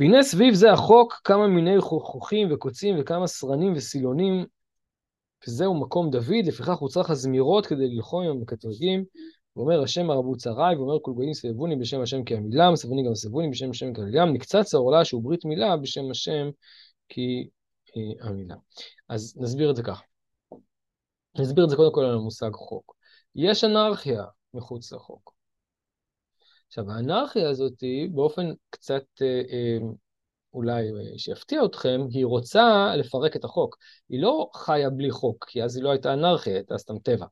והנה 0.01 0.23
סביב 0.23 0.55
זה 0.55 0.73
החוק 0.73 1.21
כמה 1.25 1.47
מיני 1.47 1.81
חוכים 1.81 2.53
וקוצים 2.53 2.97
וכמה 3.01 3.27
סרנים 3.27 3.73
וסילונים, 3.77 4.47
וזהו 5.47 5.81
מקום 5.81 6.11
דוד, 6.11 6.47
לפיכך 6.47 6.77
הוא 6.79 6.89
צריך 6.89 7.11
הזמירות 7.11 7.67
כדי 7.67 7.89
ללחום 7.89 8.25
עם 8.25 8.31
המקטרגים, 8.31 9.05
ואומר 9.57 9.83
השם 9.83 10.11
הרבו 10.11 10.37
צריי, 10.37 10.77
ואומר 10.77 10.99
כל 11.03 11.13
גויים 11.13 11.35
סבבוני 11.35 11.77
בשם 11.77 12.01
השם 12.01 12.25
כי 12.25 12.35
המילם, 12.35 12.77
סבבוני 12.77 13.07
גם 13.07 13.15
סבבוני 13.15 13.51
בשם 13.51 13.71
השם 13.71 13.95
כי 13.95 14.01
המילם, 14.01 14.33
נקצץ 14.33 14.75
העורלה 14.75 15.05
שהוא 15.05 15.23
ברית 15.23 15.45
מילה 15.45 15.77
בשם 15.77 16.11
השם 16.11 16.51
כי 17.09 17.49
אה, 17.97 18.29
המילה. 18.29 18.57
אז 19.09 19.37
נסביר 19.41 19.71
את 19.71 19.77
זה 19.77 19.83
ככה. 19.83 20.03
נסביר 21.39 21.65
את 21.65 21.71
זה 21.71 21.77
קודם 21.77 21.93
כל 21.93 22.05
על 22.05 22.15
המושג 22.15 22.51
חוק. 22.53 22.97
יש 23.35 23.65
אנרכיה 23.65 24.25
מחוץ 24.55 24.93
לחוק. 24.93 25.34
עכשיו, 26.69 26.91
האנרכיה 26.91 27.49
הזאת, 27.51 27.83
באופן 28.15 28.53
קצת 28.71 29.05
אה, 29.23 29.43
אה, 29.53 29.79
אולי 30.55 30.83
אה, 30.83 31.19
שיפתיע 31.19 31.65
אתכם, 31.65 32.01
היא 32.11 32.27
רוצה 32.27 32.97
לפרק 32.97 33.37
את 33.37 33.45
החוק. 33.45 33.77
היא 34.09 34.23
לא 34.23 34.51
חיה 34.55 34.91
בלי 34.91 35.11
חוק, 35.11 35.45
כי 35.49 35.63
אז 35.63 35.77
היא 35.77 35.85
לא 35.85 35.91
הייתה 35.91 36.15
אנרכיה, 36.15 36.55
הייתה 36.55 36.79
סתם 36.79 36.99
טבע. 36.99 37.27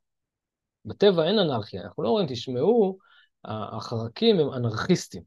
בטבע 0.85 1.27
אין 1.27 1.39
אנרכיה, 1.39 1.81
אנחנו 1.81 2.03
לא 2.03 2.09
אומרים, 2.09 2.27
תשמעו, 2.29 2.97
החרקים 3.45 4.39
הם 4.39 4.53
אנרכיסטים. 4.53 5.23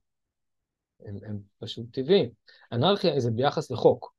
הם, 1.01 1.19
הם 1.27 1.39
פשוט 1.59 1.87
טבעיים. 1.93 2.31
אנרכיה 2.73 3.21
זה 3.21 3.31
ביחס 3.31 3.71
לחוק. 3.71 4.13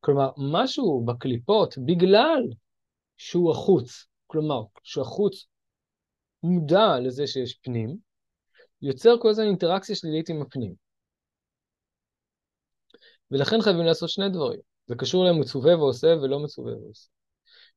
כלומר, 0.00 0.30
משהו 0.52 1.04
בקליפות, 1.04 1.78
בגלל 1.78 2.42
שהוא 3.16 3.50
החוץ, 3.50 4.06
כלומר, 4.26 4.62
שהוא 4.82 5.02
החוץ 5.02 5.46
מודע 6.42 6.98
לזה 7.00 7.26
שיש 7.26 7.54
פנים, 7.54 7.96
יוצר 8.82 9.14
כל 9.22 9.28
הזמן 9.28 9.44
אינטראקציה 9.44 9.96
שלילית 9.96 10.28
עם 10.28 10.42
הפנים. 10.42 10.74
ולכן 13.30 13.60
חייבים 13.60 13.86
לעשות 13.86 14.08
שני 14.08 14.28
דברים. 14.28 14.60
זה 14.86 14.94
קשור 14.94 15.24
למצווה 15.24 15.76
ועושה 15.76 16.06
ולא 16.06 16.38
מצווה 16.38 16.76
ועושה. 16.76 17.08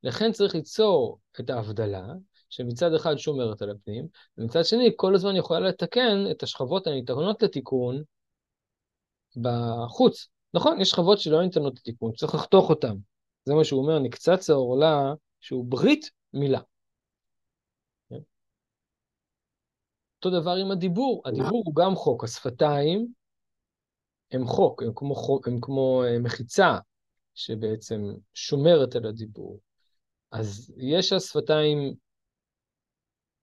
לכן 0.04 0.32
צריך 0.32 0.56
ליצור 0.56 1.20
את 1.40 1.50
ההבדלה, 1.50 2.06
שמצד 2.50 2.94
אחד 2.94 3.16
שומרת 3.18 3.62
על 3.62 3.70
הפנים, 3.70 4.08
ומצד 4.38 4.66
שני 4.66 4.92
כל 4.96 5.16
הזמן 5.16 5.36
יכולה 5.36 5.60
לתקן 5.60 6.26
את 6.32 6.44
השכבות 6.44 6.88
הניתנות 6.88 7.44
לתיקון 7.44 8.04
בחוץ. 9.36 10.28
נכון, 10.54 10.82
יש 10.82 10.90
שכבות 10.90 11.20
שלא 11.20 11.42
ניתנות 11.42 11.74
לתיקון, 11.76 12.12
צריך 12.12 12.36
לחתוך 12.36 12.70
אותן. 12.70 12.96
זה 13.46 13.54
מה 13.54 13.64
שהוא 13.64 13.82
אומר, 13.82 14.00
נקצץ 14.00 14.50
העורלה 14.50 15.14
שהוא 15.42 15.66
ברית 15.66 16.10
מילה. 16.34 16.60
אותו 20.26 20.42
דבר 20.42 20.52
עם 20.52 20.72
הדיבור, 20.72 21.22
הדיבור 21.26 21.64
הוא 21.66 21.76
גם 21.76 21.96
חוק, 21.96 22.24
השפתיים 22.24 23.08
הם 24.32 24.48
חוק, 24.48 24.84
הם 24.84 24.92
כמו, 24.96 25.16
חוק, 25.16 25.48
הם 25.48 25.58
כמו 25.62 26.04
אה, 26.04 26.20
מחיצה 26.20 26.78
שבעצם 27.34 28.02
שומרת 28.34 28.96
על 28.96 29.06
הדיבור. 29.06 29.60
אז 30.32 30.74
יש 30.78 31.14
השפתיים 31.14 31.94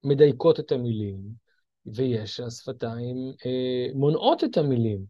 מדייקות 0.05 0.61
את 0.61 0.73
המילים, 0.73 1.21
ויש 1.87 2.41
השפתיים 2.41 3.17
אה, 3.47 3.87
מונעות 3.95 4.45
את 4.45 4.57
המילים, 4.57 5.05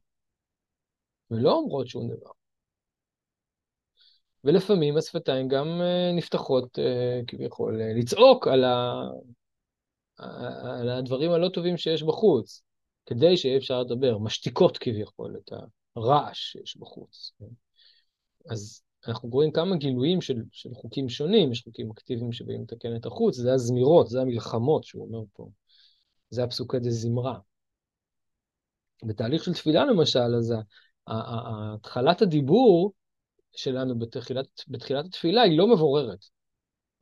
ולא 1.31 1.53
אומרות 1.53 1.89
שום 1.89 2.09
דבר. 2.09 2.31
ולפעמים 4.45 4.97
השפתיים 4.97 5.49
גם 5.49 5.67
אה, 5.81 6.13
נפתחות 6.13 6.79
אה, 6.79 7.21
כביכול 7.27 7.81
לצעוק 7.83 8.49
על. 8.49 8.65
על 10.81 10.89
הדברים 10.89 11.31
הלא 11.31 11.49
טובים 11.49 11.77
שיש 11.77 12.03
בחוץ, 12.03 12.63
כדי 13.07 13.37
שיהיה 13.37 13.57
אפשר 13.57 13.81
לדבר, 13.81 14.19
משתיקות 14.19 14.79
כביכול 14.79 15.37
את 15.37 15.53
הרעש 15.97 16.39
שיש 16.39 16.77
בחוץ. 16.77 17.33
אז 18.51 18.83
אנחנו 19.09 19.29
רואים 19.29 19.53
כמה 19.53 19.77
גילויים 19.77 20.21
של, 20.21 20.43
של 20.53 20.75
חוקים 20.75 21.09
שונים, 21.09 21.53
יש 21.53 21.63
חוקים 21.63 21.91
אקטיביים 21.91 22.33
שבאים 22.33 22.63
לתקן 22.63 22.97
את 22.97 23.07
החוץ, 23.07 23.37
זה 23.37 23.53
הזמירות, 23.53 24.09
זה 24.09 24.21
המלחמות 24.21 24.85
שהוא 24.85 25.07
אומר 25.07 25.25
פה, 25.33 25.49
זה 26.31 26.45
הפסוקי 26.45 26.79
דה 26.79 26.91
זמרה. 26.91 27.39
בתהליך 29.05 29.45
של 29.45 29.55
תפילה 29.55 29.85
למשל, 29.85 30.35
אז 30.39 30.55
התחלת 31.07 32.23
הדיבור 32.23 32.93
שלנו 33.57 33.99
בתחילת, 33.99 34.47
בתחילת 34.69 35.05
התפילה 35.05 35.43
היא 35.43 35.59
לא 35.59 35.75
מבוררת. 35.75 36.25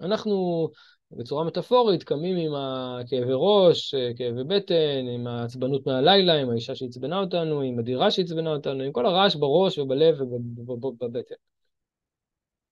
אנחנו 0.00 0.68
בצורה 1.12 1.44
מטאפורית 1.44 2.02
קמים 2.02 2.36
עם 2.36 2.54
הכאבי 2.54 3.32
ראש, 3.32 3.94
כאבי 4.16 4.44
בטן, 4.44 5.06
עם 5.14 5.26
העצבנות 5.26 5.86
מהלילה, 5.86 6.34
עם 6.34 6.50
האישה 6.50 6.74
שעצבנה 6.74 7.20
אותנו, 7.20 7.60
עם 7.60 7.78
הדירה 7.78 8.10
שעצבנה 8.10 8.50
אותנו, 8.50 8.82
עם 8.82 8.92
כל 8.92 9.06
הרעש 9.06 9.36
בראש 9.36 9.78
ובלב 9.78 10.20
ובבטן. 10.56 11.34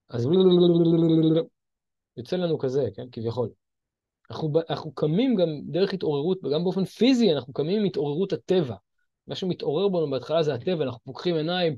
אז 0.09 0.27
יוצא 2.17 2.35
לנו 2.35 2.57
כזה, 2.57 2.87
כן, 2.95 3.07
כביכול. 3.11 3.49
אנחנו, 4.29 4.51
אנחנו 4.69 4.91
קמים 4.91 5.35
גם 5.35 5.47
דרך 5.67 5.93
התעוררות, 5.93 6.37
וגם 6.43 6.63
באופן 6.63 6.85
פיזי 6.85 7.33
אנחנו 7.33 7.53
קמים 7.53 7.79
עם 7.79 7.85
התעוררות 7.85 8.33
הטבע. 8.33 8.75
מה 9.27 9.35
שמתעורר 9.35 9.87
בנו 9.87 10.09
בהתחלה 10.09 10.43
זה 10.43 10.53
הטבע, 10.53 10.83
אנחנו 10.83 10.99
פוקחים 11.03 11.35
עיניים, 11.35 11.75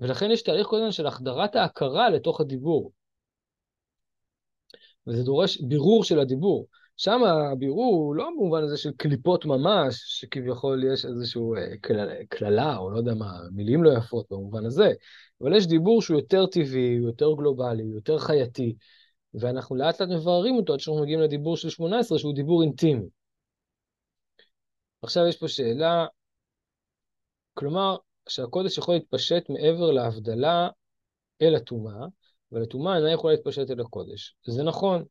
ולכן 0.00 0.30
יש 0.30 0.42
תהליך 0.42 0.66
כל 0.66 0.76
הזמן 0.76 0.92
של 0.92 1.06
החדרת 1.06 1.56
ההכרה 1.56 2.10
לתוך 2.10 2.40
הדיבור. 2.40 2.92
וזה 5.06 5.22
דורש 5.22 5.60
בירור 5.60 6.04
של 6.04 6.18
הדיבור. 6.18 6.66
שם 6.96 7.20
הבירור 7.24 7.94
הוא 7.94 8.14
לא 8.14 8.28
במובן 8.36 8.62
הזה 8.62 8.76
של 8.76 8.90
קליפות 8.96 9.44
ממש, 9.44 9.94
שכביכול 10.06 10.84
יש 10.92 11.04
איזושהי 11.04 11.42
אה, 11.56 12.26
קללה, 12.28 12.76
או 12.76 12.90
לא 12.90 12.98
יודע 12.98 13.14
מה, 13.14 13.32
מילים 13.52 13.84
לא 13.84 13.90
יפות 13.98 14.26
במובן 14.30 14.66
הזה, 14.66 14.92
אבל 15.40 15.56
יש 15.56 15.66
דיבור 15.66 16.02
שהוא 16.02 16.18
יותר 16.18 16.46
טבעי, 16.46 16.96
הוא 16.96 17.06
יותר 17.06 17.32
גלובלי, 17.38 17.82
הוא 17.82 17.94
יותר 17.94 18.18
חייתי, 18.18 18.74
ואנחנו 19.34 19.76
לאט 19.76 20.00
לאט 20.00 20.08
מבררים 20.10 20.56
אותו 20.56 20.72
עד 20.72 20.80
שאנחנו 20.80 21.02
מגיעים 21.02 21.20
לדיבור 21.20 21.56
של 21.56 21.70
18, 21.70 22.18
שהוא 22.18 22.34
דיבור 22.34 22.62
אינטימי. 22.62 23.06
עכשיו 25.02 25.26
יש 25.26 25.36
פה 25.36 25.48
שאלה, 25.48 26.06
כלומר, 27.54 27.96
שהקודש 28.28 28.78
יכול 28.78 28.94
להתפשט 28.94 29.50
מעבר 29.50 29.90
להבדלה 29.90 30.68
אל 31.42 31.54
הטומאה, 31.54 32.06
אבל 32.52 32.62
הטומאה 32.62 32.96
אינה 32.96 33.12
יכולה 33.12 33.34
להתפשט 33.34 33.70
אל 33.70 33.80
הקודש. 33.80 34.36
זה 34.46 34.62
נכון. 34.62 35.04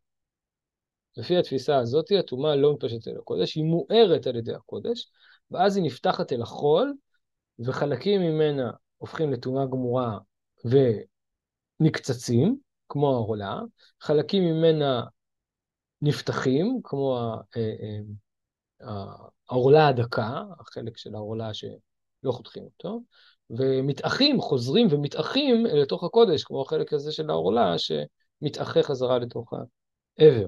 לפי 1.17 1.37
התפיסה 1.37 1.77
הזאת, 1.77 2.05
הטומאה 2.19 2.55
לא 2.55 2.73
מתפשטת 2.73 3.07
אל 3.07 3.17
הקודש, 3.17 3.55
היא 3.55 3.63
מוארת 3.63 4.27
על 4.27 4.35
ידי 4.35 4.53
הקודש, 4.53 5.11
ואז 5.51 5.77
היא 5.77 5.85
נפתחת 5.85 6.33
אל 6.33 6.41
החול, 6.41 6.93
וחלקים 7.59 8.21
ממנה 8.21 8.71
הופכים 8.97 9.33
לטומאה 9.33 9.65
גמורה 9.65 10.17
ונקצצים, 11.79 12.57
כמו 12.89 13.13
העולה, 13.13 13.59
חלקים 14.01 14.43
ממנה 14.43 15.03
נפתחים, 16.01 16.79
כמו 16.83 17.17
אה, 17.57 17.73
אה, 18.81 19.03
העורלה 19.49 19.87
הדקה, 19.87 20.43
החלק 20.59 20.97
של 20.97 21.15
העורלה 21.15 21.53
שלא 21.53 22.31
חותכים 22.31 22.63
אותו, 22.63 22.99
ומתאחים, 23.57 24.41
חוזרים 24.41 24.87
ומתאחים 24.91 25.65
לתוך 25.65 26.03
הקודש, 26.03 26.43
כמו 26.43 26.61
החלק 26.61 26.93
הזה 26.93 27.11
של 27.11 27.29
העורלה 27.29 27.75
שמתאחה 27.77 28.83
חזרה 28.83 29.19
לתוך 29.19 29.53
העבר. 30.19 30.47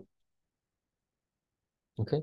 אוקיי? 2.00 2.20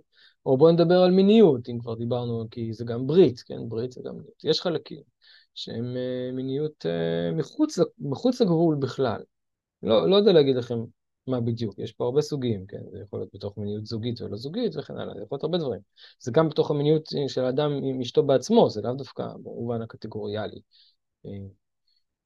או 0.47 0.57
בואו 0.57 0.73
נדבר 0.73 1.03
על 1.03 1.11
מיניות, 1.11 1.69
אם 1.69 1.79
כבר 1.81 1.95
דיברנו, 1.95 2.45
כי 2.51 2.73
זה 2.73 2.85
גם 2.85 3.07
ברית, 3.07 3.41
כן? 3.41 3.69
ברית 3.69 3.93
זה 3.93 4.01
גם 4.05 4.13
מיניות. 4.15 4.45
יש 4.45 4.61
חלקים 4.61 5.03
שהם 5.55 5.85
uh, 5.85 6.35
מיניות 6.35 6.87
uh, 6.87 7.35
מחוץ, 7.37 7.79
מחוץ 7.99 8.41
לגבול 8.41 8.77
בכלל. 8.81 9.23
לא, 9.83 10.11
לא 10.11 10.17
יודע 10.17 10.33
להגיד 10.33 10.57
לכם 10.57 10.79
מה 11.27 11.41
בדיוק, 11.41 11.79
יש 11.79 11.93
פה 11.93 12.05
הרבה 12.05 12.21
סוגים, 12.21 12.67
כן? 12.67 12.81
זה 12.91 12.99
יכול 12.99 13.19
להיות 13.19 13.31
בתוך 13.35 13.59
מיניות 13.59 13.87
זוגית 13.87 14.21
ולא 14.21 14.37
זוגית 14.37 14.77
וכן 14.77 14.97
הלאה, 14.97 15.15
זה 15.15 15.23
יכול 15.23 15.37
להיות 15.37 15.45
הרבה 15.45 15.59
דברים. 15.59 15.81
זה 16.21 16.33
גם 16.33 16.49
בתוך 16.49 16.71
המיניות 16.71 17.09
של 17.29 17.45
האדם 17.45 17.73
עם 17.73 18.01
אשתו 18.01 18.23
בעצמו, 18.23 18.71
זה 18.71 18.81
לאו 18.83 18.95
דווקא 18.95 19.27
במובן 19.43 19.83
הקטגוריאלי. 19.83 20.61
אה, 21.27 21.31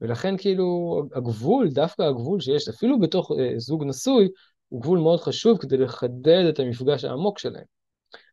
ולכן 0.01 0.37
כאילו 0.37 1.03
הגבול, 1.15 1.69
דווקא 1.71 2.03
הגבול 2.03 2.41
שיש 2.41 2.69
אפילו 2.69 3.01
בתוך 3.01 3.33
אה, 3.39 3.59
זוג 3.59 3.85
נשוי, 3.85 4.29
הוא 4.69 4.83
גבול 4.83 4.99
מאוד 4.99 5.21
חשוב 5.21 5.59
כדי 5.59 5.77
לחדד 5.77 6.45
את 6.49 6.59
המפגש 6.59 7.05
העמוק 7.05 7.39
שלהם. 7.39 7.65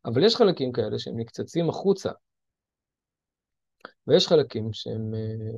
אבל 0.06 0.24
יש 0.24 0.36
חלקים 0.36 0.72
כאלה 0.72 1.00
שהם 1.00 1.20
נקצצים 1.20 1.70
החוצה, 1.70 2.12
ויש 4.08 4.28
חלקים 4.28 4.74
שהם 4.74 5.14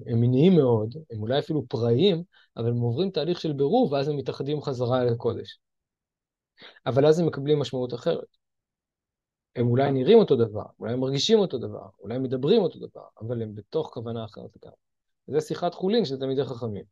אה, 0.07 0.15
מיניים 0.15 0.55
מאוד, 0.55 0.95
הם 1.11 1.21
אולי 1.21 1.39
אפילו 1.39 1.67
פראיים, 1.67 2.23
אבל 2.57 2.69
הם 2.69 2.77
עוברים 2.77 3.09
תהליך 3.09 3.39
של 3.39 3.53
בירור, 3.53 3.91
ואז 3.91 4.07
הם 4.07 4.17
מתאחדים 4.17 4.61
חזרה 4.61 5.01
אל 5.01 5.07
הקודש. 5.13 5.59
אבל 6.85 7.05
אז 7.05 7.19
הם 7.19 7.25
מקבלים 7.25 7.59
משמעות 7.59 7.93
אחרת. 7.93 8.37
הם 9.55 9.67
אולי 9.67 9.91
נראים 9.91 10.17
אותו 10.17 10.35
דבר, 10.35 10.65
אולי 10.79 10.93
הם 10.93 10.99
מרגישים 10.99 11.39
אותו 11.39 11.57
דבר, 11.57 11.87
אולי 11.99 12.15
הם 12.15 12.23
מדברים 12.23 12.61
אותו 12.61 12.79
דבר, 12.79 13.05
אבל 13.21 13.41
הם 13.41 13.55
בתוך 13.55 13.89
כוונה 13.93 14.25
אחרת 14.25 14.49
לגמרי. 14.55 14.77
זה 15.27 15.41
שיחת 15.41 15.73
חולין 15.73 16.05
של 16.05 16.19
תלמידי 16.19 16.43
חכמים. 16.43 16.83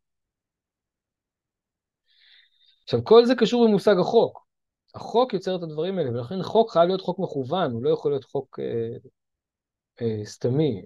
עכשיו, 2.84 3.04
כל 3.04 3.26
זה 3.26 3.36
קשור 3.36 3.68
במושג 3.68 3.96
החוק. 4.00 4.46
החוק 4.96 5.34
יוצר 5.34 5.56
את 5.56 5.64
הדברים 5.64 5.98
האלה, 5.98 6.10
ולכן 6.10 6.44
חוק 6.44 6.72
חייב 6.72 6.88
להיות 6.88 7.02
חוק 7.02 7.20
מכוון, 7.20 7.72
הוא 7.72 7.84
לא 7.84 7.90
יכול 7.90 8.12
להיות 8.12 8.24
חוק 8.24 8.60
אה, 8.60 8.98
אה, 10.02 10.26
סתמי, 10.26 10.82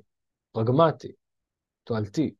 פרגמטי, 0.56 1.12
תועלתי. 1.84 2.36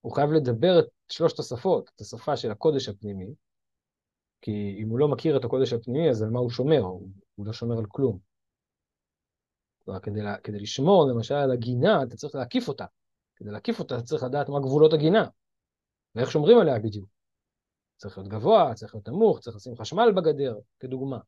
הוא 0.00 0.14
חייב 0.14 0.30
לדבר 0.30 0.78
את 0.78 0.86
שלושת 1.08 1.38
השפות, 1.38 1.90
את 1.94 2.00
השפה 2.00 2.36
של 2.36 2.50
הקודש 2.50 2.88
הפנימי, 2.88 3.34
כי 4.40 4.78
אם 4.82 4.88
הוא 4.88 4.98
לא 4.98 5.08
מכיר 5.08 5.36
את 5.36 5.44
הקודש 5.44 5.72
הפנימי, 5.72 6.10
אז 6.10 6.22
על 6.22 6.30
מה 6.30 6.38
הוא 6.38 6.50
שומר? 6.50 6.78
הוא, 6.78 7.08
הוא 7.34 7.46
לא 7.46 7.52
שומר 7.52 7.78
על 7.78 7.86
כלום. 7.88 8.18
כדי, 10.02 10.20
כדי 10.44 10.58
לשמור, 10.58 11.08
למשל, 11.10 11.34
על 11.34 11.52
הגינה, 11.52 12.02
אתה 12.02 12.16
צריך 12.16 12.34
להקיף 12.34 12.68
אותה. 12.68 12.86
כדי 13.36 13.50
להקיף 13.50 13.78
אותה, 13.78 13.94
אתה 13.94 14.04
צריך 14.04 14.22
לדעת 14.22 14.48
מה 14.48 14.60
גבולות 14.60 14.92
הגינה, 14.92 15.28
ואיך 16.14 16.30
שומרים 16.30 16.58
עליה 16.58 16.78
בדיוק. 16.78 17.08
צריך 17.96 18.18
להיות 18.18 18.30
גבוה, 18.30 18.74
צריך 18.74 18.94
להיות 18.94 19.08
נמוך, 19.08 19.40
צריך 19.40 19.56
לשים 19.56 19.76
חשמל 19.76 20.12
בגדר, 20.16 20.58
כדוגמה. 20.80 21.18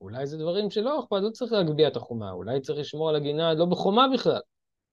אולי 0.00 0.26
זה 0.26 0.38
דברים 0.38 0.70
שלא 0.70 1.00
אכפת, 1.00 1.16
לא 1.22 1.30
צריך 1.30 1.52
להגביה 1.52 1.88
את 1.88 1.96
החומה, 1.96 2.30
אולי 2.30 2.60
צריך 2.60 2.78
לשמור 2.78 3.08
על 3.08 3.16
הגינה 3.16 3.54
לא 3.54 3.64
בחומה 3.64 4.06
בכלל. 4.14 4.40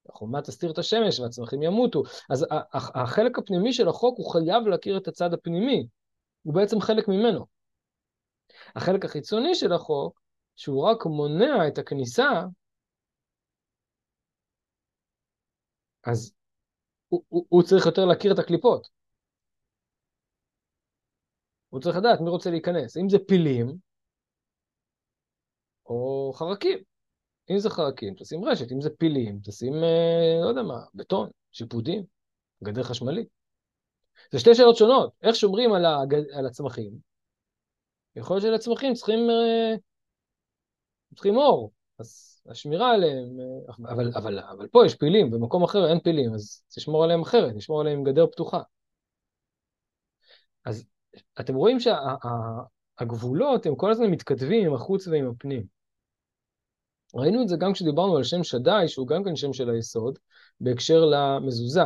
החומה 0.09 0.41
תסתיר 0.41 0.71
את 0.71 0.77
השמש 0.77 1.19
והצמחים 1.19 1.63
ימותו. 1.63 2.03
אז 2.29 2.45
החלק 2.73 3.37
הפנימי 3.39 3.73
של 3.73 3.87
החוק 3.87 4.17
הוא 4.17 4.31
חייב 4.31 4.67
להכיר 4.67 4.97
את 4.97 5.07
הצד 5.07 5.33
הפנימי, 5.33 5.87
הוא 6.43 6.53
בעצם 6.53 6.81
חלק 6.81 7.07
ממנו. 7.07 7.45
החלק 8.75 9.05
החיצוני 9.05 9.55
של 9.55 9.73
החוק, 9.73 10.21
שהוא 10.55 10.83
רק 10.83 11.05
מונע 11.05 11.67
את 11.67 11.77
הכניסה, 11.77 12.29
אז 16.03 16.33
הוא, 17.07 17.23
הוא, 17.29 17.45
הוא 17.49 17.63
צריך 17.63 17.85
יותר 17.85 18.05
להכיר 18.05 18.33
את 18.33 18.39
הקליפות. 18.39 18.87
הוא 21.69 21.81
צריך 21.81 21.97
לדעת 21.97 22.21
מי 22.21 22.29
רוצה 22.29 22.49
להיכנס. 22.49 22.97
אם 22.97 23.09
זה 23.09 23.17
פילים, 23.27 23.77
או 25.91 26.33
חרקים. 26.35 26.77
אם 27.49 27.59
זה 27.59 27.69
חרקים, 27.69 28.13
תשים 28.17 28.45
רשת, 28.45 28.71
אם 28.71 28.81
זה 28.81 28.89
פילים, 28.89 29.39
תשים, 29.43 29.73
אה, 29.73 30.39
לא 30.43 30.49
יודע 30.49 30.61
מה, 30.61 30.79
בטון, 30.95 31.29
שיפודים, 31.51 32.03
גדר 32.63 32.83
חשמלי. 32.83 33.25
זה 34.31 34.39
שתי 34.39 34.55
שאלות 34.55 34.75
שונות, 34.75 35.13
איך 35.21 35.35
שומרים 35.35 35.73
על, 35.73 35.85
הגד... 35.85 36.29
על 36.33 36.45
הצמחים? 36.45 36.91
יכול 38.15 38.35
להיות 38.35 38.43
שלצמחים 38.43 38.93
צריכים, 38.93 39.29
אה, 39.29 39.75
צריכים 41.15 41.37
אור, 41.37 41.71
אז 41.99 42.41
השמירה 42.49 42.91
עליהם, 42.91 43.39
אה, 43.39 43.73
אבל, 43.89 44.11
אבל, 44.15 44.39
אבל 44.39 44.67
פה 44.67 44.85
יש 44.85 44.95
פילים, 44.95 45.31
במקום 45.31 45.63
אחר 45.63 45.89
אין 45.89 45.99
פילים, 45.99 46.33
אז 46.33 46.63
תשמור 46.75 47.03
עליהם 47.03 47.21
אחרת, 47.21 47.55
תשמור 47.55 47.81
עליהם 47.81 47.97
עם 47.97 48.03
גדר 48.03 48.27
פתוחה. 48.27 48.61
אז 50.65 50.85
אתם 51.39 51.55
רואים 51.55 51.77
שהגבולות 51.79 53.65
הם 53.65 53.75
כל 53.75 53.91
הזמן 53.91 54.07
מתכתבים 54.07 54.67
עם 54.67 54.73
החוץ 54.73 55.07
ועם 55.07 55.29
הפנים. 55.29 55.80
ראינו 57.15 57.41
את 57.41 57.47
זה 57.47 57.55
גם 57.57 57.73
כשדיברנו 57.73 58.17
על 58.17 58.23
שם 58.23 58.43
שדי, 58.43 58.87
שהוא 58.87 59.07
גם 59.07 59.23
כן 59.23 59.35
שם 59.35 59.53
של 59.53 59.69
היסוד, 59.69 60.19
בהקשר 60.59 61.05
למזוזה. 61.05 61.83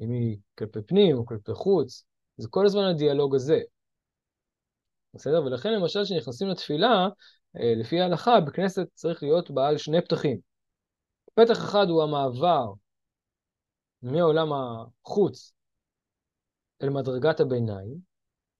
אם 0.00 0.10
היא 0.10 0.38
כלפי 0.58 0.82
פנים 0.82 1.16
או 1.16 1.26
כלפי 1.26 1.54
חוץ, 1.54 2.04
זה 2.36 2.48
כל 2.48 2.66
הזמן 2.66 2.84
הדיאלוג 2.84 3.34
הזה. 3.34 3.60
בסדר? 5.14 5.44
ולכן 5.44 5.72
למשל 5.72 6.04
כשנכנסים 6.04 6.48
לתפילה, 6.48 7.08
אה, 7.56 7.74
לפי 7.76 8.00
ההלכה, 8.00 8.40
בכנסת 8.40 8.86
צריך 8.94 9.22
להיות 9.22 9.50
בעל 9.50 9.78
שני 9.78 10.02
פתחים. 10.02 10.38
פתח 11.34 11.58
אחד 11.58 11.86
הוא 11.88 12.02
המעבר 12.02 12.72
מעולם 14.02 14.48
החוץ 14.52 15.52
אל 16.82 16.90
מדרגת 16.90 17.40
הביניים, 17.40 17.98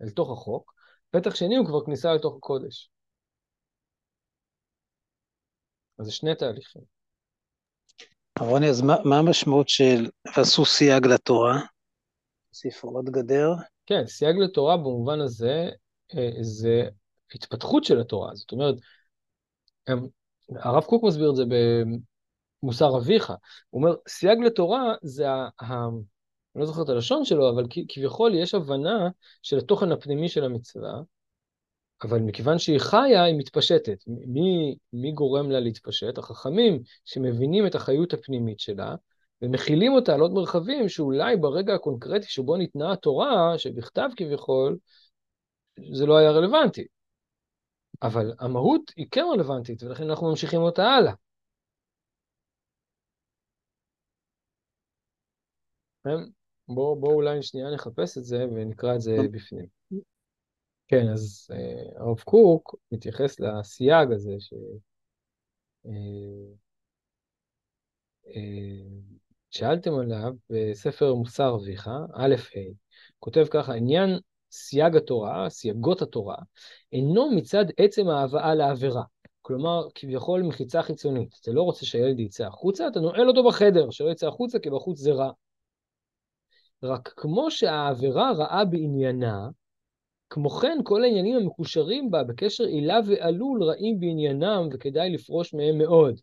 אל 0.03 0.11
תוך 0.11 0.31
החוק, 0.31 0.75
פתח 1.11 1.35
שני 1.35 1.57
הוא 1.57 1.67
כבר 1.67 1.85
כניסה 1.85 2.15
לתוך 2.15 2.37
הקודש. 2.37 2.91
אז 5.99 6.07
זה 6.07 6.13
שני 6.13 6.35
תהליכים. 6.35 6.83
רוני, 8.41 8.71
אז 8.71 8.83
מה, 8.83 8.97
מה 9.05 9.19
המשמעות 9.19 9.69
של 9.69 10.11
ועשו 10.37 10.65
סייג 10.65 11.07
לתורה? 11.07 11.61
הוסיפו 12.49 12.89
עוד 12.89 13.11
גדר. 13.11 13.51
כן, 13.87 14.07
סייג 14.07 14.37
לתורה 14.39 14.77
במובן 14.77 15.21
הזה 15.21 15.71
אה, 16.15 16.31
זה 16.41 16.83
התפתחות 17.35 17.85
של 17.85 18.01
התורה. 18.01 18.35
זאת 18.35 18.53
אומרת, 18.53 18.75
הם, 19.87 20.07
הרב 20.57 20.85
קוק 20.85 21.05
מסביר 21.05 21.31
את 21.31 21.37
זה 21.37 21.45
במוסר 22.63 22.97
אביך. 22.99 23.31
הוא 23.71 23.83
אומר, 23.83 23.97
סייג 24.09 24.39
לתורה 24.39 24.95
זה 25.03 25.31
ה... 25.31 25.49
ה 25.61 25.89
אני 26.55 26.61
לא 26.61 26.67
זוכר 26.67 26.83
את 26.83 26.89
הלשון 26.89 27.25
שלו, 27.25 27.51
אבל 27.51 27.67
כביכול 27.89 28.35
יש 28.35 28.55
הבנה 28.55 29.09
של 29.43 29.59
התוכן 29.59 29.93
הפנימי 29.93 30.29
של 30.29 30.45
המצווה, 30.45 31.01
אבל 32.05 32.19
מכיוון 32.19 32.59
שהיא 32.59 32.79
חיה, 32.79 33.25
היא 33.25 33.39
מתפשטת. 33.39 33.99
מי, 34.07 34.77
מי 34.93 35.13
גורם 35.13 35.51
לה 35.51 35.61
להתפשט? 35.61 36.19
החכמים 36.19 36.83
שמבינים 37.05 37.67
את 37.67 37.75
החיות 37.75 38.13
הפנימית 38.13 38.61
שלה, 38.61 38.95
ומכילים 39.43 39.93
אותה 39.93 40.15
על 40.15 40.21
עוד 40.21 40.33
מרחבים 40.33 40.89
שאולי 40.89 41.37
ברגע 41.37 41.75
הקונקרטי 41.75 42.27
שבו 42.27 42.57
ניתנה 42.57 42.93
התורה, 42.93 43.59
שבכתב 43.59 44.09
כביכול, 44.17 44.79
זה 45.93 46.07
לא 46.07 46.17
היה 46.17 46.31
רלוונטי. 46.31 46.87
אבל 48.03 48.33
המהות 48.41 48.93
היא 48.97 49.07
כן 49.11 49.25
רלוונטית, 49.33 49.83
ולכן 49.83 50.11
אנחנו 50.11 50.31
ממשיכים 50.31 50.61
אותה 50.61 50.83
הלאה. 50.83 51.13
בואו 56.69 57.01
בוא 57.01 57.13
אולי 57.15 57.43
שנייה 57.43 57.71
נחפש 57.75 58.19
את 58.19 58.25
זה 58.25 58.45
ונקרא 58.55 58.95
את 58.95 59.01
זה 59.01 59.17
בפנים. 59.31 59.67
כן, 60.95 61.09
אז 61.09 61.49
אה, 61.53 62.01
הרב 62.01 62.21
קוק 62.21 62.75
מתייחס 62.93 63.41
לסייג 63.41 64.13
הזה 64.13 64.37
ש... 64.39 64.55
אה, 65.87 65.91
אה, 68.27 68.83
שאלתם 69.51 69.95
עליו 69.95 70.33
בספר 70.51 71.15
מוסר 71.15 71.55
אביך, 71.55 71.91
א' 72.15 72.35
ה', 72.35 72.59
כותב 73.19 73.45
ככה, 73.51 73.75
עניין 73.75 74.19
סייג 74.51 74.97
התורה, 74.97 75.51
סייגות 75.51 76.03
התורה, 76.03 76.37
אינו 76.93 77.31
מצד 77.31 77.65
עצם 77.77 78.09
ההבאה 78.09 78.55
לעבירה. 78.55 79.03
כלומר, 79.43 79.89
כביכול 79.95 80.43
מחיצה 80.43 80.83
חיצונית. 80.83 81.39
אתה 81.43 81.51
לא 81.53 81.63
רוצה 81.63 81.87
שהילד 81.87 82.21
יצא 82.21 82.47
החוצה, 82.47 82.89
אתה 82.89 83.01
נועל 83.01 83.29
אותו 83.29 83.45
בחדר, 83.49 83.91
שלא 83.91 84.11
יצא 84.11 84.29
החוצה, 84.29 84.59
כי 84.59 84.71
בחוץ 84.71 84.99
זה 84.99 85.13
רע. 85.13 85.31
רק 86.83 87.09
כמו 87.17 87.51
שהעבירה 87.51 88.33
רעה 88.33 88.65
בעניינה, 88.65 89.49
כמו 90.35 90.51
כן, 90.51 90.79
כל 90.85 91.05
העניינים 91.05 91.37
המקושרים 91.37 92.11
בה 92.11 92.25
בקשר 92.25 92.65
עילה 92.65 93.01
ועלול 93.07 93.63
רעים 93.63 94.01
בעניינם, 94.01 94.69
וכדאי 94.73 95.11
לפרוש 95.11 95.55
מהם 95.55 95.79
מאוד. 95.79 96.21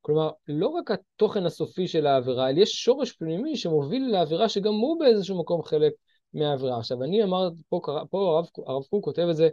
כלומר, 0.00 0.30
לא 0.48 0.68
רק 0.68 0.90
התוכן 0.90 1.46
הסופי 1.46 1.88
של 1.88 2.06
העבירה, 2.06 2.50
אלא 2.50 2.60
יש 2.60 2.84
שורש 2.84 3.12
פנימי 3.12 3.56
שמוביל 3.56 4.12
לעבירה 4.12 4.48
שגם 4.48 4.72
הוא 4.72 5.00
באיזשהו 5.00 5.40
מקום 5.40 5.62
חלק 5.62 5.92
מהעבירה. 6.34 6.78
עכשיו, 6.78 7.02
אני 7.02 7.22
אמרתי, 7.22 7.56
פה, 7.68 7.80
פה 8.10 8.18
הרב, 8.18 8.46
הרב 8.66 8.82
קוק 8.90 9.04
כותב 9.04 9.26
את 9.30 9.36
זה 9.36 9.48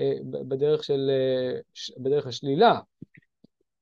אה, 0.00 0.12
בדרך, 0.48 0.84
של, 0.84 1.10
אה, 1.10 1.58
בדרך 1.98 2.26
השלילה. 2.26 2.80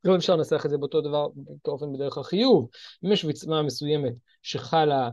לא 0.04 0.16
אפשר 0.16 0.36
לנסח 0.36 0.66
את 0.66 0.70
זה 0.70 0.78
באותו 0.78 1.00
דבר, 1.00 1.28
באופן 1.64 1.92
בדרך 1.92 2.18
החיוב. 2.18 2.68
אם 3.04 3.12
יש 3.12 3.24
מצווה 3.24 3.62
מסוימת 3.62 4.12
שחלה 4.42 5.10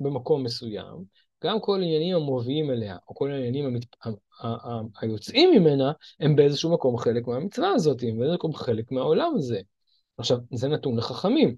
במקום 0.00 0.42
מסוים, 0.42 1.04
גם 1.44 1.60
כל 1.60 1.80
העניינים 1.80 2.16
המובאים 2.16 2.70
אליה, 2.70 2.96
או 3.08 3.14
כל 3.14 3.30
העניינים 3.30 3.66
המת... 3.66 3.82
היוצאים 5.00 5.50
ממנה, 5.50 5.92
הם 6.20 6.36
באיזשהו 6.36 6.72
מקום 6.72 6.98
חלק 6.98 7.26
מהמצווה 7.26 7.70
הזאת, 7.70 8.02
הם 8.02 8.18
באיזשהו 8.18 8.34
מקום 8.34 8.54
חלק 8.54 8.92
מהעולם 8.92 9.32
הזה. 9.36 9.60
עכשיו, 10.18 10.38
זה 10.54 10.68
נתון 10.68 10.98
לחכמים. 10.98 11.56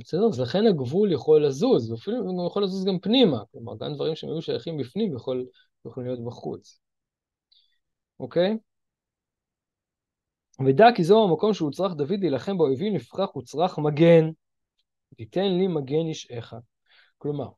בסדר? 0.00 0.26
אז 0.26 0.40
לכן 0.40 0.66
הגבול 0.66 1.12
יכול 1.12 1.46
לזוז, 1.46 1.90
ואפילו 1.90 2.16
הוא 2.16 2.46
יכול 2.46 2.64
לזוז 2.64 2.84
גם 2.84 2.98
פנימה. 2.98 3.42
כלומר, 3.52 3.72
גם 3.76 3.94
דברים 3.94 4.16
שהם 4.16 4.30
היו 4.30 4.42
שייכים 4.42 4.76
בפנים 4.76 5.16
יכול, 5.16 5.46
יכולים 5.86 6.08
להיות 6.08 6.24
בחוץ. 6.24 6.80
אוקיי? 8.20 8.58
ודע 10.66 10.86
כי 10.96 11.04
זהו 11.04 11.28
המקום 11.28 11.54
שהוצרך 11.54 11.92
דוד 11.92 12.20
להילחם 12.20 12.58
באויבים 12.58 12.94
לפרח 12.94 13.36
וצרך 13.36 13.78
מגן. 13.78 14.30
תיתן 15.16 15.44
לי 15.58 15.66
מגן 15.66 16.06
אישך. 16.08 16.54
כלומר, 17.18 17.48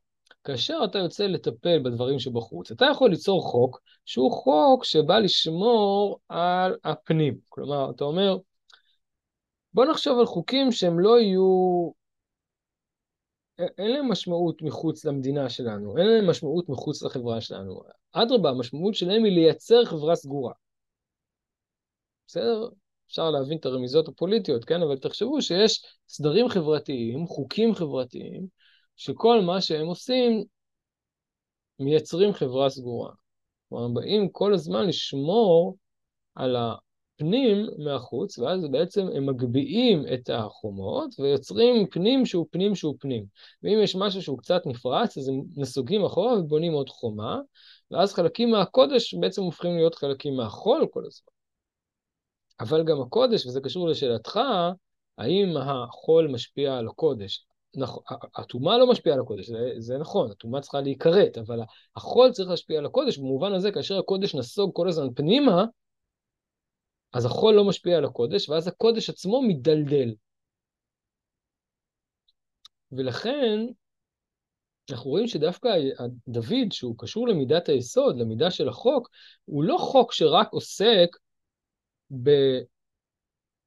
כאשר 0.47 0.79
אתה 0.85 0.99
יוצא 0.99 1.27
לטפל 1.27 1.79
בדברים 1.83 2.19
שבחוץ, 2.19 2.71
אתה 2.71 2.85
יכול 2.91 3.11
ליצור 3.11 3.43
חוק 3.43 3.81
שהוא 4.05 4.33
חוק 4.33 4.85
שבא 4.85 5.19
לשמור 5.19 6.21
על 6.29 6.77
הפנים. 6.85 7.39
כלומר, 7.49 7.91
אתה 7.91 8.05
אומר, 8.05 8.39
בוא 9.73 9.85
נחשוב 9.85 10.19
על 10.19 10.27
חוקים 10.27 10.73
שהם 10.73 11.01
לא 11.01 11.21
יהיו... 11.21 11.91
אין 13.59 13.91
להם 13.91 14.09
משמעות 14.09 14.63
מחוץ 14.63 15.05
למדינה 15.05 15.49
שלנו, 15.51 15.99
אין 15.99 16.07
להם 16.07 16.31
משמעות 16.31 16.69
מחוץ 16.69 17.03
לחברה 17.03 17.41
שלנו. 17.41 17.83
אדרבה, 18.13 18.51
המשמעות 18.51 18.95
שלהם 18.95 19.25
היא 19.25 19.33
לייצר 19.33 19.85
חברה 19.85 20.17
סגורה. 20.17 20.53
בסדר? 22.27 22.69
אפשר 23.07 23.31
להבין 23.31 23.59
את 23.59 23.67
הרמיזות 23.67 24.09
הפוליטיות, 24.09 24.65
כן? 24.65 24.83
אבל 24.83 24.99
תחשבו 24.99 25.43
שיש 25.43 25.85
סדרים 26.09 26.49
חברתיים, 26.49 27.27
חוקים 27.27 27.75
חברתיים, 27.75 28.47
שכל 28.97 29.41
מה 29.41 29.61
שהם 29.61 29.87
עושים, 29.87 30.45
מייצרים 31.81 32.33
חברה 32.33 32.71
סגורה. 32.71 33.11
כלומר, 33.69 33.89
באים 33.89 34.29
כל 34.29 34.55
הזמן 34.55 34.87
לשמור 34.87 35.77
על 36.35 36.57
הפנים 36.57 37.67
מהחוץ, 37.79 38.39
ואז 38.39 38.69
בעצם 38.71 39.07
הם 39.17 39.27
מגביהים 39.27 40.05
את 40.15 40.31
החומות 40.31 41.21
ויוצרים 41.21 41.87
פנים 41.87 42.27
שהוא 42.27 42.47
פנים 42.51 42.75
שהוא 42.75 42.97
פנים. 43.01 43.25
ואם 43.63 43.79
יש 43.83 43.97
משהו 43.97 44.23
שהוא 44.23 44.39
קצת 44.39 44.63
נפרץ, 44.67 45.19
אז 45.19 45.29
הם 45.29 45.43
נסוגים 45.57 46.05
אחורה 46.05 46.39
ובונים 46.39 46.73
עוד 46.73 46.89
חומה, 46.89 47.41
ואז 47.91 48.15
חלקים 48.15 48.51
מהקודש 48.51 49.15
בעצם 49.15 49.43
הופכים 49.43 49.77
להיות 49.77 49.95
חלקים 49.95 50.37
מהחול 50.37 50.87
כל 50.91 51.03
הזמן. 51.07 51.33
אבל 52.61 52.85
גם 52.85 53.01
הקודש, 53.01 53.47
וזה 53.47 53.61
קשור 53.61 53.89
לשאלתך, 53.89 54.41
האם 55.19 55.57
החול 55.57 56.29
משפיע 56.29 56.77
על 56.77 56.89
הקודש? 56.89 57.47
נכון, 57.77 58.03
הטומאה 58.35 58.79
לא 58.79 58.91
משפיעה 58.91 59.17
על 59.17 59.23
הקודש, 59.23 59.47
זה, 59.47 59.73
זה 59.79 59.99
נכון, 59.99 60.31
הטומאה 60.31 60.61
צריכה 60.61 60.81
להיכרת, 60.81 61.39
אבל 61.39 61.61
החול 61.97 62.33
צריך 62.33 62.49
להשפיע 62.49 62.79
על 62.79 62.87
הקודש, 62.87 63.19
במובן 63.19 63.53
הזה, 63.53 63.73
כאשר 63.73 63.99
הקודש 63.99 64.35
נסוג 64.35 64.71
כל 64.75 64.89
הזמן 64.89 65.15
פנימה, 65.15 65.65
אז 67.13 67.25
החול 67.25 67.55
לא 67.55 67.65
משפיע 67.65 67.97
על 67.97 68.05
הקודש, 68.05 68.49
ואז 68.49 68.69
הקודש 68.69 69.11
עצמו 69.11 69.43
מדלדל. 69.43 70.15
ולכן, 72.93 73.59
אנחנו 74.91 75.11
רואים 75.11 75.27
שדווקא 75.27 75.69
דוד, 76.29 76.73
שהוא 76.73 76.95
קשור 76.99 77.29
למידת 77.29 77.69
היסוד, 77.69 78.17
למידה 78.17 78.51
של 78.51 78.69
החוק, 78.69 79.11
הוא 79.45 79.65
לא 79.65 79.77
חוק 79.79 80.13
שרק 80.13 80.49
עוסק 80.53 81.17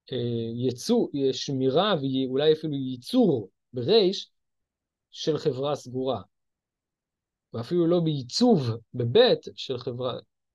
ביצוא, 0.04 1.08
שמירה 1.32 1.95
ואולי 1.95 2.54
אפילו 2.54 2.74
ייצור 2.74 3.50
בריש 3.73 4.32
של 5.12 5.38
חברה 5.38 5.75
סגורה, 5.75 6.21
ואפילו 7.53 7.88
לא 7.88 7.99
בעיצוב 7.99 8.69
בבית 8.93 9.39
של 9.55 9.77
חברה 9.77 10.13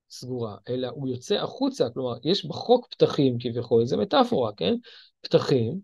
סגורה, 0.09 0.57
אלא 0.69 0.87
הוא 0.87 1.07
יוצא 1.07 1.35
החוצה, 1.35 1.89
כלומר, 1.89 2.17
יש 2.23 2.45
בחוק 2.45 2.87
פתחים 2.91 3.37
כביכול, 3.39 3.85
זה 3.85 3.97
מטאפורה, 3.97 4.51
כן? 4.53 4.73
פתחים, 5.21 5.79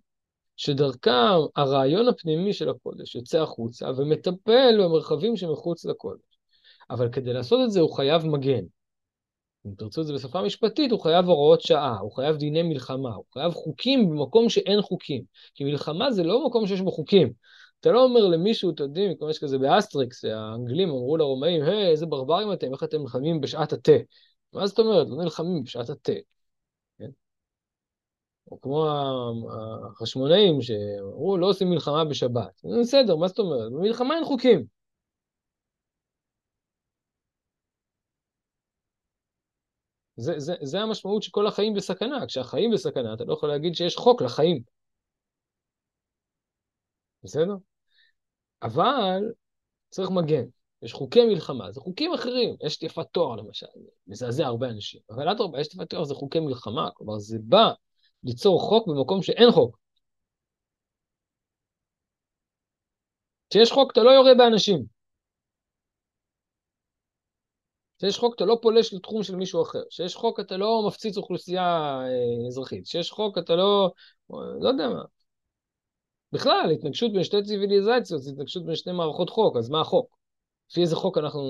שדרכם 0.55 1.11
הרעיון 1.55 2.07
הפנימי 2.07 2.53
של 2.53 2.69
הקודש 2.69 3.15
יוצא 3.15 3.41
החוצה 3.41 3.89
ומטפל 3.97 4.75
במרחבים 4.79 5.37
שמחוץ 5.37 5.85
לקודש. 5.85 6.31
אבל 6.89 7.09
כדי 7.11 7.33
לעשות 7.33 7.59
את 7.65 7.71
זה 7.71 7.79
הוא 7.79 7.95
חייב 7.95 8.25
מגן. 8.25 8.63
אם 9.65 9.71
תרצו 9.77 10.01
את 10.01 10.07
זה 10.07 10.13
בשפה 10.13 10.41
משפטית, 10.41 10.91
הוא 10.91 10.99
חייב 10.99 11.25
הוראות 11.25 11.61
שעה, 11.61 11.99
הוא 11.99 12.11
חייב 12.11 12.35
דיני 12.37 12.63
מלחמה, 12.63 13.15
הוא 13.15 13.25
חייב 13.33 13.53
חוקים 13.53 14.09
במקום 14.09 14.49
שאין 14.49 14.81
חוקים. 14.81 15.23
כי 15.55 15.63
מלחמה 15.63 16.11
זה 16.11 16.23
לא 16.23 16.45
מקום 16.45 16.67
שיש 16.67 16.81
בו 16.81 16.91
חוקים. 16.91 17.33
אתה 17.79 17.91
לא 17.91 18.03
אומר 18.03 18.27
למישהו, 18.27 18.71
אתם 18.71 18.83
יודעים, 18.83 19.17
כמו 19.17 19.29
יש 19.29 19.39
כזה 19.39 19.57
באסטריקס, 19.57 20.25
האנגלים 20.25 20.89
אמרו 20.89 21.17
לרומאים, 21.17 21.63
היי, 21.63 21.87
איזה 21.87 22.05
ברברים 22.05 22.53
אתם, 22.53 22.73
איך 22.73 22.83
אתם 22.83 23.01
נלחמים 23.01 23.41
בשעת 23.41 23.73
התה? 23.73 23.91
מה 24.53 24.67
זאת 24.67 24.79
אומרת? 24.79 25.07
לא 25.09 25.23
נלחמים 25.23 25.63
בשעת 25.63 25.89
התה. 25.89 26.11
כן? 26.99 27.09
או 28.51 28.61
כמו 28.61 28.87
החשמונאים 29.91 30.61
שאמרו, 30.61 31.37
לא 31.37 31.49
עושים 31.49 31.69
מלחמה 31.69 32.05
בשבת. 32.05 32.61
בסדר, 32.81 33.15
מה 33.15 33.27
זאת 33.27 33.39
אומרת? 33.39 33.71
במלחמה 33.71 34.15
אין 34.15 34.25
חוקים. 34.25 34.80
זה, 40.21 40.39
זה, 40.39 40.55
זה 40.61 40.79
המשמעות 40.79 41.23
שכל 41.23 41.47
החיים 41.47 41.73
בסכנה. 41.73 42.25
כשהחיים 42.27 42.71
בסכנה, 42.71 43.13
אתה 43.13 43.23
לא 43.23 43.33
יכול 43.33 43.49
להגיד 43.49 43.75
שיש 43.75 43.95
חוק 43.95 44.21
לחיים. 44.21 44.61
בסדר? 47.23 47.55
אבל 48.63 49.21
צריך 49.89 50.09
מגן. 50.09 50.45
יש 50.81 50.93
חוקי 50.93 51.25
מלחמה, 51.25 51.71
זה 51.71 51.79
חוקים 51.79 52.13
אחרים. 52.13 52.55
יש 52.63 52.77
תיפת 52.77 53.07
תואר 53.11 53.35
למשל, 53.35 53.65
מזעזע 54.07 54.45
הרבה 54.45 54.69
אנשים. 54.69 55.01
אבל 55.09 55.29
אדרבה, 55.29 55.61
יש 55.61 55.67
תיפת 55.67 55.89
תואר, 55.89 56.03
זה 56.03 56.15
חוקי 56.15 56.39
מלחמה, 56.39 56.89
כלומר 56.93 57.19
זה 57.19 57.37
בא 57.41 57.71
ליצור 58.23 58.61
חוק 58.61 58.87
במקום 58.87 59.21
שאין 59.23 59.51
חוק. 59.51 59.77
כשיש 63.49 63.71
חוק 63.71 63.91
אתה 63.91 64.03
לא 64.03 64.11
יורה 64.11 64.35
באנשים. 64.37 65.00
כשיש 68.01 68.17
חוק 68.17 68.35
אתה 68.35 68.45
לא 68.45 68.59
פולש 68.61 68.93
לתחום 68.93 69.23
של 69.23 69.35
מישהו 69.35 69.61
אחר. 69.63 69.81
כשיש 69.89 70.15
חוק 70.15 70.39
אתה 70.39 70.57
לא 70.57 70.83
מפציץ 70.87 71.17
אוכלוסייה 71.17 71.63
אה, 71.63 72.47
אזרחית. 72.47 72.83
כשיש 72.83 73.11
חוק 73.11 73.37
אתה 73.37 73.55
לא... 73.55 73.91
לא 74.61 74.69
יודע 74.69 74.89
מה. 74.89 75.03
בכלל, 76.31 76.71
התנגשות 76.73 77.13
בין 77.13 77.23
שתי 77.23 77.43
ציוויליזציות 77.43 78.21
זה 78.21 78.31
התנגשות 78.31 78.65
בין 78.65 78.75
שתי 78.75 78.91
מערכות 78.91 79.29
חוק, 79.29 79.57
אז 79.57 79.69
מה 79.69 79.81
החוק? 79.81 80.17
לפי 80.69 80.81
איזה 80.81 80.95
חוק 80.95 81.17
אנחנו 81.17 81.41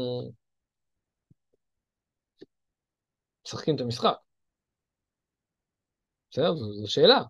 משחקים 3.46 3.76
את 3.76 3.82
המשחק? 3.82 4.16
בסדר? 6.32 6.56
זו, 6.56 6.74
זו 6.74 6.92
שאלה. 6.92 7.22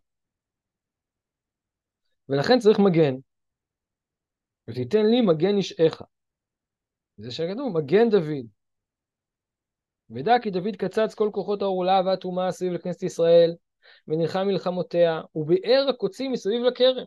ולכן 2.29 2.59
צריך 2.59 2.79
מגן. 2.79 3.15
ותיתן 4.67 5.05
לי 5.05 5.21
מגן 5.21 5.57
אישך. 5.57 6.01
זה 7.17 7.31
שכתוב, 7.31 7.77
מגן 7.77 8.09
דוד. 8.09 8.60
ודע 10.13 10.39
כי 10.41 10.49
דוד 10.49 10.75
קצץ 10.77 11.13
כל 11.13 11.29
כוחות 11.33 11.61
העורלה 11.61 12.01
והטומאה 12.05 12.51
סביב 12.51 12.73
לכנסת 12.73 13.03
ישראל, 13.03 13.55
ונלחם 14.07 14.47
מלחמותיה, 14.47 15.21
וביער 15.35 15.85
הקוצים 15.89 16.31
מסביב 16.31 16.61
לכרם. 16.63 17.05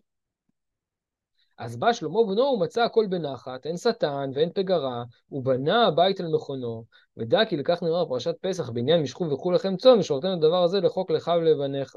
אז 1.58 1.76
בא 1.76 1.92
שלמה 1.92 2.24
בנו 2.28 2.42
ומצא 2.42 2.82
הכל 2.82 3.06
בנחת, 3.06 3.66
אין 3.66 3.76
שטן 3.76 4.30
ואין 4.34 4.50
פגרה, 4.54 5.04
ובנה 5.30 5.86
הבית 5.86 6.20
על 6.20 6.26
מכונו, 6.34 6.84
ודע 7.16 7.44
כי 7.44 7.56
לכך 7.56 7.82
נאמר 7.82 8.08
פרשת 8.08 8.34
פסח 8.40 8.70
בעניין 8.70 9.02
משכו 9.02 9.30
וכו 9.30 9.52
לכם 9.52 9.76
צאן, 9.76 9.98
ושורתנו 9.98 10.32
הדבר 10.32 10.62
הזה 10.64 10.80
לחוק 10.80 11.10
לך 11.10 11.30
ולבניך. 11.40 11.96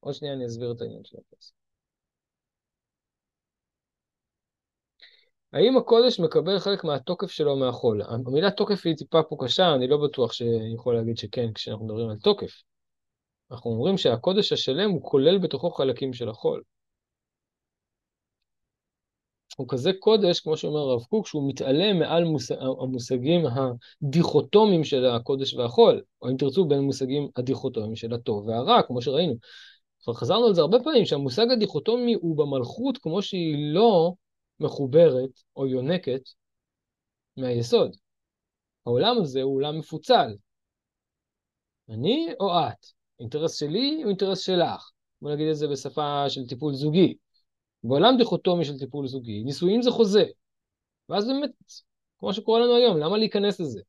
עוד 0.00 0.14
שנייה 0.14 0.34
אני 0.34 0.46
אסביר 0.46 0.72
את 0.72 0.80
העניין 0.80 1.04
של 1.04 1.16
הפסח. 1.16 1.63
האם 5.54 5.76
הקודש 5.76 6.20
מקבל 6.20 6.58
חלק 6.58 6.84
מהתוקף 6.84 7.30
שלו 7.30 7.56
מהחול? 7.56 8.02
המילה 8.02 8.50
תוקף 8.50 8.86
היא 8.86 8.96
טיפה 8.96 9.22
פה 9.22 9.36
קשה, 9.40 9.74
אני 9.74 9.86
לא 9.86 9.96
בטוח 9.96 10.32
שיכול 10.32 10.94
להגיד 10.94 11.18
שכן 11.18 11.52
כשאנחנו 11.52 11.84
מדברים 11.84 12.08
על 12.08 12.16
תוקף. 12.16 12.62
אנחנו 13.50 13.70
אומרים 13.70 13.98
שהקודש 13.98 14.52
השלם 14.52 14.90
הוא 14.90 15.02
כולל 15.02 15.38
בתוכו 15.38 15.70
חלקים 15.70 16.12
של 16.12 16.28
החול. 16.28 16.62
הוא 19.56 19.68
כזה 19.68 19.90
קודש, 20.00 20.40
כמו 20.40 20.56
שאומר 20.56 20.78
הרב 20.78 21.02
קוק, 21.02 21.26
שהוא 21.26 21.48
מתעלם 21.48 21.98
מעל 21.98 22.24
מוש... 22.24 22.50
המושגים 22.50 23.40
הדיכוטומיים 23.46 24.84
של 24.84 25.06
הקודש 25.06 25.54
והחול, 25.54 26.02
או 26.22 26.30
אם 26.30 26.36
תרצו, 26.36 26.64
בין 26.64 26.78
המושגים 26.78 27.28
הדיכוטומיים 27.36 27.96
של 27.96 28.14
הטוב 28.14 28.48
והרע, 28.48 28.82
כמו 28.82 29.02
שראינו. 29.02 29.34
כבר 30.02 30.14
חזרנו 30.14 30.46
על 30.46 30.54
זה 30.54 30.60
הרבה 30.60 30.78
פעמים, 30.84 31.04
שהמושג 31.04 31.46
הדיכוטומי 31.50 32.14
הוא 32.14 32.36
במלכות 32.36 32.98
כמו 32.98 33.22
שהיא 33.22 33.74
לא 33.74 34.12
מחוברת 34.60 35.30
או 35.56 35.66
יונקת 35.66 36.22
מהיסוד. 37.36 37.96
העולם 38.86 39.16
הזה 39.22 39.42
הוא 39.42 39.56
עולם 39.56 39.78
מפוצל. 39.78 40.36
אני 41.88 42.28
או 42.40 42.50
את? 42.68 42.86
אינטרס 43.20 43.58
שלי 43.58 44.00
או 44.04 44.08
אינטרס 44.08 44.40
שלך? 44.40 44.90
בוא 45.22 45.32
נגיד 45.32 45.48
את 45.48 45.56
זה 45.56 45.68
בשפה 45.68 46.24
של 46.28 46.46
טיפול 46.48 46.74
זוגי. 46.74 47.16
בעולם 47.84 48.16
דיכוטומי 48.18 48.64
של 48.64 48.78
טיפול 48.78 49.06
זוגי, 49.06 49.42
נישואים 49.44 49.82
זה 49.82 49.90
חוזה. 49.90 50.24
ואז 51.08 51.26
באמת, 51.26 51.50
כמו 52.18 52.32
שקורה 52.32 52.60
לנו 52.60 52.76
היום, 52.76 52.98
למה 52.98 53.18
להיכנס 53.18 53.60
לזה? 53.60 53.80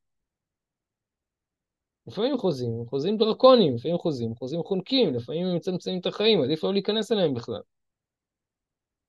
לפעמים 2.07 2.37
חוזים, 2.37 2.85
חוזים 2.89 3.17
דרקונים, 3.17 3.75
לפעמים 3.75 3.97
חוזים, 3.97 4.35
חוזים 4.35 4.63
חונקים, 4.63 5.13
לפעמים 5.13 5.47
הם 5.47 5.55
מצמצמים 5.55 5.99
את 5.99 6.05
החיים, 6.05 6.41
עדיף 6.41 6.63
לא 6.63 6.73
להיכנס 6.73 7.11
אליהם 7.11 7.33
בכלל. 7.33 7.61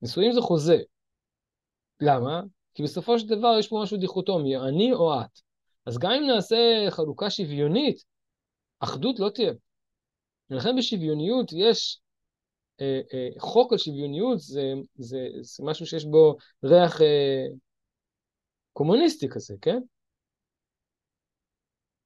נישואים 0.01 0.31
זה 0.31 0.41
חוזה. 0.41 0.77
למה? 2.01 2.41
כי 2.73 2.83
בסופו 2.83 3.19
של 3.19 3.27
דבר 3.27 3.55
יש 3.59 3.67
פה 3.67 3.79
משהו 3.83 3.97
דיכוטומי, 3.97 4.57
אני 4.57 4.93
או 4.93 5.21
את. 5.21 5.39
אז 5.85 5.97
גם 5.97 6.11
אם 6.11 6.27
נעשה 6.27 6.55
חלוקה 6.89 7.29
שוויונית, 7.29 8.03
אחדות 8.79 9.19
לא 9.19 9.29
תהיה. 9.29 9.53
ולכן 10.49 10.75
בשוויוניות 10.77 11.51
יש 11.53 11.99
אה, 12.81 13.01
אה, 13.13 13.29
חוק 13.39 13.71
על 13.71 13.77
שוויוניות, 13.77 14.39
זה, 14.39 14.73
זה, 14.95 15.27
זה 15.41 15.63
משהו 15.65 15.85
שיש 15.85 16.05
בו 16.05 16.35
ריח 16.63 17.01
אה, 17.01 17.47
קומוניסטי 18.73 19.29
כזה, 19.29 19.55
כן? 19.61 19.79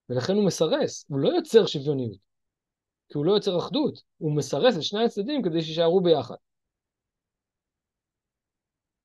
ולכן 0.09 0.33
הוא 0.33 0.45
מסרס, 0.45 1.05
הוא 1.09 1.19
לא 1.19 1.29
יוצר 1.29 1.65
שוויוניות, 1.65 2.17
כי 3.09 3.17
הוא 3.17 3.25
לא 3.25 3.31
יוצר 3.31 3.57
אחדות, 3.57 4.01
הוא 4.17 4.35
מסרס 4.35 4.77
את 4.77 4.83
שני 4.83 5.03
הצדדים 5.03 5.43
כדי 5.43 5.61
שישארו 5.61 6.01
ביחד. 6.01 6.35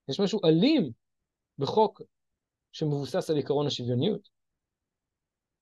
יש 0.08 0.20
משהו 0.20 0.40
אלים 0.44 0.92
בחוק 1.58 2.02
שמבוסס 2.72 3.30
על 3.30 3.38
עקרון 3.38 3.66
השוויוניות. 3.66 4.28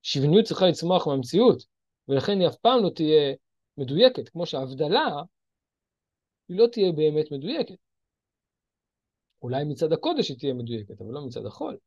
שוויוניות 0.02 0.44
צריכה 0.44 0.66
לצמוח 0.66 1.06
מהמציאות, 1.06 1.64
ולכן 2.08 2.40
היא 2.40 2.48
אף 2.48 2.56
פעם 2.56 2.84
לא 2.84 2.90
תהיה 2.94 3.34
מדויקת, 3.78 4.28
כמו 4.28 4.46
שההבדלה 4.46 5.22
היא 6.48 6.58
לא 6.58 6.66
תהיה 6.72 6.92
באמת 6.92 7.32
מדויקת. 7.32 7.78
אולי 9.42 9.64
מצד 9.64 9.92
הקודש 9.92 10.28
היא 10.28 10.38
תהיה 10.38 10.54
מדויקת, 10.54 11.00
אבל 11.00 11.12
לא 11.12 11.26
מצד 11.26 11.46
החול. 11.46 11.78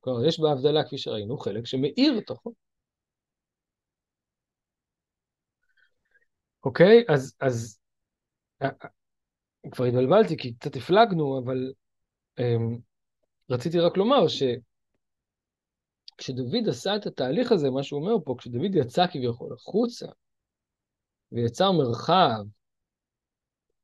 כלומר, 0.00 0.24
יש 0.28 0.40
בהבדלה, 0.40 0.84
כפי 0.84 0.98
שראינו, 0.98 1.38
חלק 1.38 1.66
שמאיר 1.66 2.18
את 2.18 2.30
החול. 2.30 2.52
אוקיי, 6.64 7.04
אז, 7.08 7.36
אז 7.40 7.78
אה, 8.62 8.68
אה, 8.84 8.88
כבר 9.70 9.84
התבלבלתי 9.84 10.36
כי 10.36 10.54
קצת 10.54 10.76
הפלגנו, 10.76 11.40
אבל 11.44 11.72
אמ, 12.38 12.78
רציתי 13.50 13.80
רק 13.80 13.96
לומר 13.96 14.26
שכשדוד 16.18 16.68
עשה 16.68 16.96
את 16.96 17.06
התהליך 17.06 17.52
הזה, 17.52 17.70
מה 17.70 17.82
שהוא 17.82 18.00
אומר 18.00 18.24
פה, 18.24 18.34
כשדוד 18.38 18.74
יצא 18.74 19.06
כביכול 19.06 19.52
החוצה, 19.52 20.06
ויצר 21.32 21.72
מרחב 21.72 22.44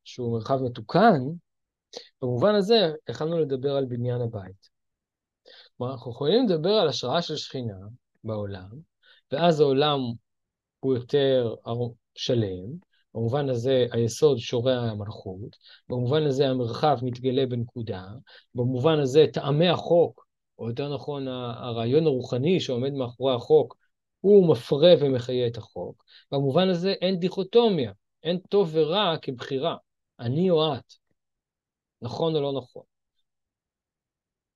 שהוא 0.05 0.33
מרחב 0.33 0.59
מתוקן, 0.63 1.21
במובן 2.23 2.55
הזה 2.55 2.93
יכלנו 3.09 3.39
לדבר 3.39 3.77
על 3.77 3.85
בניין 3.85 4.21
הבית. 4.21 4.71
כלומר, 5.77 5.93
אנחנו 5.93 6.11
יכולים 6.11 6.47
לדבר 6.49 6.73
על 6.73 6.89
השראה 6.89 7.23
של 7.23 7.37
שכינה 7.37 7.79
בעולם, 8.25 8.71
ואז 9.33 9.61
העולם 9.61 9.99
הוא 10.81 10.95
יותר 10.95 11.55
שלם, 12.15 12.94
במובן 13.15 13.49
הזה 13.49 13.87
היסוד 13.93 14.39
שורע 14.39 14.75
המלכות, 14.75 15.57
במובן 15.89 16.23
הזה 16.23 16.49
המרחב 16.49 16.99
מתגלה 17.03 17.47
בנקודה, 17.47 18.07
במובן 18.55 18.99
הזה 19.01 19.27
טעמי 19.33 19.69
החוק, 19.69 20.27
או 20.59 20.69
יותר 20.69 20.95
נכון 20.95 21.29
הרעיון 21.29 22.07
הרוחני 22.07 22.61
שעומד 22.61 22.93
מאחורי 22.93 23.35
החוק, 23.35 23.77
הוא 24.21 24.49
מפרה 24.49 24.95
ומחיה 25.01 25.47
את 25.47 25.57
החוק. 25.57 26.05
במובן 26.33 26.69
הזה 26.69 26.93
אין 26.93 27.19
דיכוטומיה, 27.19 27.93
אין 28.23 28.39
טוב 28.39 28.71
ורע 28.73 29.17
כבחירה, 29.23 29.77
אני 30.21 30.51
או 30.51 30.75
את, 30.75 30.95
נכון 32.03 32.37
או 32.37 32.41
לא 32.41 32.53
נכון. 32.53 32.83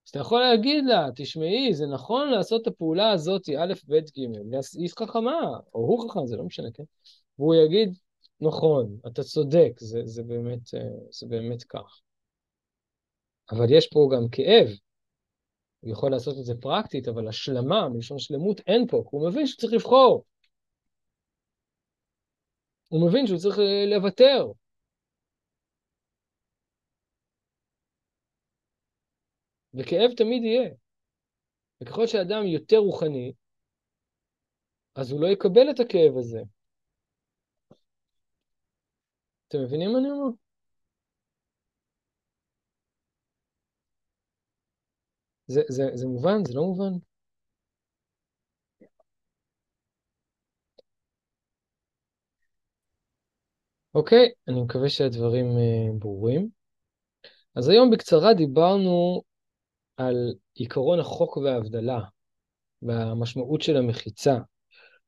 אז 0.06 0.10
אתה 0.10 0.18
יכול 0.18 0.40
להגיד 0.40 0.84
לה, 0.84 1.08
תשמעי, 1.16 1.74
זה 1.74 1.86
נכון 1.86 2.28
לעשות 2.28 2.62
את 2.62 2.66
הפעולה 2.66 3.10
הזאת, 3.10 3.48
א', 3.48 3.72
ב', 3.88 3.94
ג', 3.94 4.60
היא 4.78 4.90
חכמה, 4.98 5.40
או 5.74 5.80
הוא 5.80 6.10
חכם, 6.10 6.26
זה 6.26 6.36
לא 6.36 6.44
משנה, 6.44 6.68
כן? 6.74 6.82
והוא 7.38 7.54
יגיד, 7.54 7.98
נכון, 8.40 8.98
אתה 9.06 9.22
צודק, 9.22 9.72
זה, 9.80 10.00
זה, 10.04 10.22
באמת, 10.22 10.74
אה, 10.74 10.80
זה 11.10 11.26
באמת 11.26 11.62
כך. 11.62 12.00
אבל 13.50 13.66
יש 13.70 13.88
פה 13.92 14.08
גם 14.12 14.28
כאב, 14.32 14.68
הוא 15.80 15.90
יכול 15.92 16.10
לעשות 16.10 16.38
את 16.38 16.44
זה 16.44 16.54
פרקטית, 16.60 17.08
אבל 17.08 17.28
השלמה, 17.28 17.88
מלשון 17.88 18.18
שלמות, 18.18 18.60
אין 18.66 18.86
פה, 18.86 18.96
כי 19.10 19.16
הוא 19.16 19.28
מבין 19.28 19.46
שצריך 19.46 19.72
לבחור. 19.72 20.24
הוא 22.88 23.08
מבין 23.08 23.26
שהוא 23.26 23.38
צריך 23.38 23.58
אה, 23.58 23.86
לוותר. 23.86 24.46
וכאב 29.74 30.10
תמיד 30.16 30.42
יהיה. 30.44 30.70
וככל 31.80 32.06
שאדם 32.06 32.46
יותר 32.46 32.76
רוחני, 32.76 33.32
אז 34.94 35.10
הוא 35.10 35.20
לא 35.20 35.26
יקבל 35.26 35.70
את 35.70 35.80
הכאב 35.80 36.18
הזה. 36.18 36.40
אתם 39.48 39.58
מבינים 39.62 39.92
מה 39.92 39.98
אני 39.98 40.10
אומר? 40.10 40.30
זה, 45.46 45.62
זה, 45.68 45.84
זה 45.94 46.06
מובן? 46.06 46.44
זה 46.44 46.54
לא 46.54 46.62
מובן? 46.62 46.92
אוקיי, 53.94 54.32
אני 54.48 54.62
מקווה 54.62 54.88
שהדברים 54.88 55.46
uh, 55.46 55.98
ברורים. 55.98 56.48
אז 57.54 57.68
היום 57.68 57.90
בקצרה 57.90 58.34
דיברנו 58.34 59.22
על 59.96 60.34
עיקרון 60.54 61.00
החוק 61.00 61.36
וההבדלה 61.36 62.00
והמשמעות 62.82 63.62
של 63.62 63.76
המחיצה. 63.76 64.38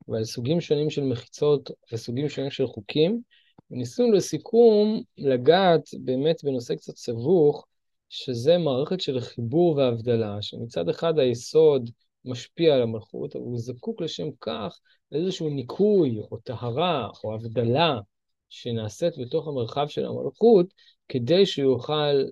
ועל 0.09 0.25
סוגים 0.25 0.61
שונים 0.61 0.91
של 0.91 1.03
מחיצות 1.03 1.71
וסוגים 1.93 2.29
שונים 2.29 2.51
של 2.51 2.67
חוקים, 2.67 3.23
וניסינו 3.71 4.13
לסיכום 4.13 5.03
לגעת 5.19 5.89
באמת 6.01 6.45
בנושא 6.45 6.75
קצת 6.75 6.97
סבוך, 6.97 7.67
שזה 8.09 8.59
מערכת 8.59 9.01
של 9.01 9.21
חיבור 9.21 9.77
והבדלה, 9.77 10.43
שמצד 10.43 10.89
אחד 10.89 11.19
היסוד 11.19 11.91
משפיע 12.25 12.75
על 12.75 12.83
המלכות, 12.83 13.37
אבל 13.37 13.45
הוא 13.45 13.59
זקוק 13.59 14.01
לשם 14.01 14.29
כך 14.41 14.81
לאיזשהו 15.13 15.51
ניקוי 15.51 16.19
או 16.31 16.37
טהרה 16.37 17.09
או 17.25 17.35
הבדלה 17.35 18.01
שנעשית 18.49 19.19
בתוך 19.19 19.49
המרחב 19.49 19.89
של 19.89 20.05
המלכות, 20.05 20.67
כדי 21.09 21.47
שהוא 21.47 21.73
יוכל 21.73 22.25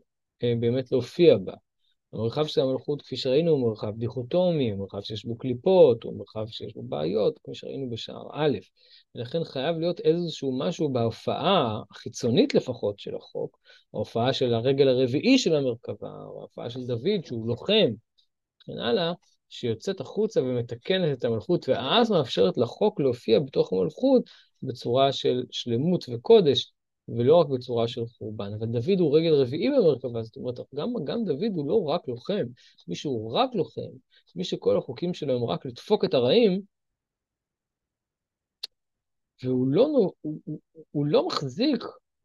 אה, 0.43 0.55
באמת 0.61 0.93
להופיע 0.93 1.37
בה. 1.37 1.55
המרחב 2.13 2.47
של 2.47 2.61
המלכות, 2.61 3.03
כפי 3.03 3.17
שראינו, 3.17 3.51
הוא 3.51 3.69
מרחב 3.69 3.97
דיכוטומי, 3.97 4.71
הוא 4.71 4.79
מרחב 4.79 5.01
שיש 5.01 5.25
בו 5.25 5.39
קליפות, 5.39 6.03
הוא 6.03 6.19
מרחב 6.19 6.47
שיש 6.51 6.75
בו 6.75 6.83
בעיות, 6.83 7.39
כמו 7.45 7.55
שראינו 7.55 7.91
בשער 7.91 8.29
א', 8.33 8.59
ולכן 9.15 9.45
חייב 9.45 9.79
להיות 9.79 10.01
איזשהו 10.01 10.59
משהו 10.59 10.93
בהופעה, 10.93 11.81
החיצונית 11.91 12.55
לפחות 12.55 12.99
של 12.99 13.17
החוק, 13.17 13.59
ההופעה 13.95 14.33
של 14.33 14.55
הרגל 14.55 14.89
הרביעי 14.89 15.39
של 15.39 15.55
המרכבה, 15.55 16.11
או 16.25 16.41
ההופעה 16.41 16.71
של 16.71 16.81
דוד, 16.87 17.25
שהוא 17.25 17.49
לוחם, 17.49 17.91
וכן 18.63 18.79
הלאה, 18.79 19.13
שיוצאת 19.49 20.01
החוצה 20.01 20.43
ומתקנת 20.43 21.19
את 21.19 21.25
המלכות, 21.25 21.69
ואז 21.69 22.11
מאפשרת 22.11 22.59
לחוק 22.59 23.01
להופיע 23.01 23.39
בתוך 23.41 23.73
המלכות 23.73 24.23
בצורה 24.63 25.13
של 25.13 25.43
שלמות 25.51 26.05
וקודש, 26.09 26.73
ולא 27.09 27.37
רק 27.37 27.47
בצורה 27.49 27.89
של 27.89 28.07
חורבן. 28.07 28.53
אבל 28.59 28.67
דוד 28.67 29.01
הוא 29.01 29.19
רגל 29.19 29.35
רביעי 29.35 29.71
במרכבה, 29.71 30.23
זאת 30.23 30.37
אומרת, 30.37 30.59
גם, 30.75 30.89
גם 31.05 31.25
דוד 31.25 31.53
הוא 31.55 31.69
לא 31.69 31.85
רק 31.85 32.09
לוחם. 32.09 32.45
מי 32.89 32.95
שהוא 32.95 33.35
רק 33.35 33.55
לוחם, 33.55 33.91
מי 34.37 34.45
שכל 34.45 34.79
החוקים 34.79 35.15
שלו 35.15 35.37
הם 35.37 35.45
רק 35.45 35.67
לדפוק 35.67 36.05
את 36.05 36.15
הרעים, 36.15 36.61
והוא 39.43 39.69
לא, 39.69 39.83
הוא, 39.83 40.39
הוא, 40.45 40.59
הוא 40.91 41.07
לא 41.07 41.27
מחזיק 41.27 41.85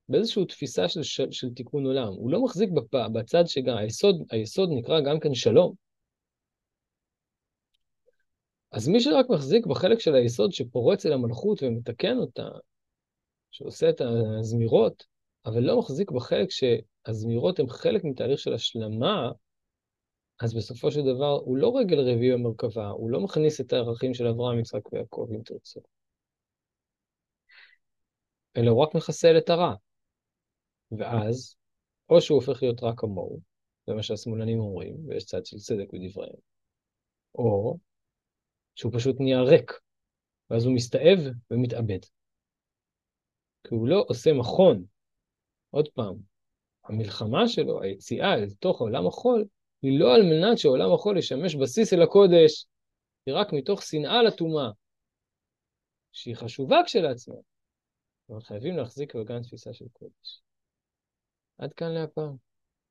באיזושהי 0.09 0.45
תפיסה 0.45 0.89
של, 0.89 1.03
של, 1.03 1.31
של 1.31 1.53
תיקון 1.53 1.85
עולם. 1.85 2.07
הוא 2.07 2.31
לא 2.31 2.43
מחזיק 2.43 2.69
בצד 3.13 3.43
שגם, 3.47 3.77
היסוד, 3.77 4.15
היסוד 4.31 4.69
נקרא 4.71 5.01
גם 5.01 5.19
כן 5.19 5.33
שלום. 5.33 5.73
אז 8.71 8.87
מי 8.87 8.99
שרק 8.99 9.25
מחזיק 9.29 9.65
בחלק 9.65 9.99
של 9.99 10.15
היסוד 10.15 10.51
שפורץ 10.51 11.05
אל 11.05 11.13
המלכות 11.13 11.63
ומתקן 11.63 12.17
אותה, 12.17 12.47
שעושה 13.53 13.89
את 13.89 14.01
הזמירות, 14.01 15.05
אבל 15.45 15.59
לא 15.59 15.79
מחזיק 15.79 16.11
בחלק 16.11 16.47
שהזמירות 16.49 17.59
הן 17.59 17.67
חלק 17.67 18.03
מתהליך 18.03 18.39
של 18.39 18.53
השלמה, 18.53 19.31
אז 20.41 20.53
בסופו 20.53 20.91
של 20.91 21.01
דבר 21.01 21.39
הוא 21.45 21.57
לא 21.57 21.77
רגל 21.77 21.99
רביעי 21.99 22.33
במרכבה, 22.33 22.87
הוא 22.87 23.09
לא 23.09 23.19
מכניס 23.19 23.61
את 23.61 23.73
הערכים 23.73 24.13
של 24.13 24.27
אברהם, 24.27 24.59
יצחק 24.59 24.93
ויעקב, 24.93 25.27
אם 25.31 25.41
תרצו. 25.45 25.79
אלא 28.57 28.71
הוא 28.71 28.83
רק 28.83 28.95
מחסל 28.95 29.37
את 29.37 29.49
הרע. 29.49 29.73
ואז, 30.91 31.55
או 32.09 32.21
שהוא 32.21 32.35
הופך 32.35 32.63
להיות 32.63 32.83
רק 32.83 32.99
כמוהו, 32.99 33.39
זה 33.87 33.93
מה 33.93 34.03
שהשמאלנים 34.03 34.59
אומרים, 34.59 34.95
ויש 35.07 35.25
צד 35.25 35.45
של 35.45 35.57
צדק 35.57 35.87
בדבריהם, 35.93 36.35
או 37.35 37.77
שהוא 38.75 38.91
פשוט 38.95 39.15
נהיה 39.19 39.41
ריק, 39.41 39.71
ואז 40.49 40.65
הוא 40.65 40.75
מסתאב 40.75 41.19
ומתאבד. 41.51 41.99
כי 43.63 43.75
הוא 43.75 43.87
לא 43.87 44.05
עושה 44.07 44.33
מכון. 44.33 44.85
עוד 45.69 45.87
פעם, 45.87 46.15
המלחמה 46.83 47.47
שלו, 47.47 47.81
היציאה 47.81 48.33
אל 48.33 48.49
תוך 48.49 48.81
עולם 48.81 49.07
החול, 49.07 49.45
היא 49.81 49.99
לא 49.99 50.15
על 50.15 50.21
מנת 50.23 50.57
שעולם 50.57 50.93
החול 50.93 51.17
ישמש 51.17 51.55
בסיס 51.55 51.93
אל 51.93 52.01
הקודש, 52.01 52.65
היא 53.25 53.35
רק 53.35 53.53
מתוך 53.53 53.83
שנאה 53.83 54.23
לטומאה, 54.23 54.69
שהיא 56.11 56.35
חשובה 56.35 56.77
כשלעצמה, 56.85 57.35
אבל 58.29 58.41
חייבים 58.41 58.77
להחזיק 58.77 59.15
בגן 59.15 59.41
תפיסה 59.41 59.73
של 59.73 59.85
קודש. 59.93 60.41
עד 61.57 61.73
כאן 61.73 61.91
להפעם. 61.91 62.52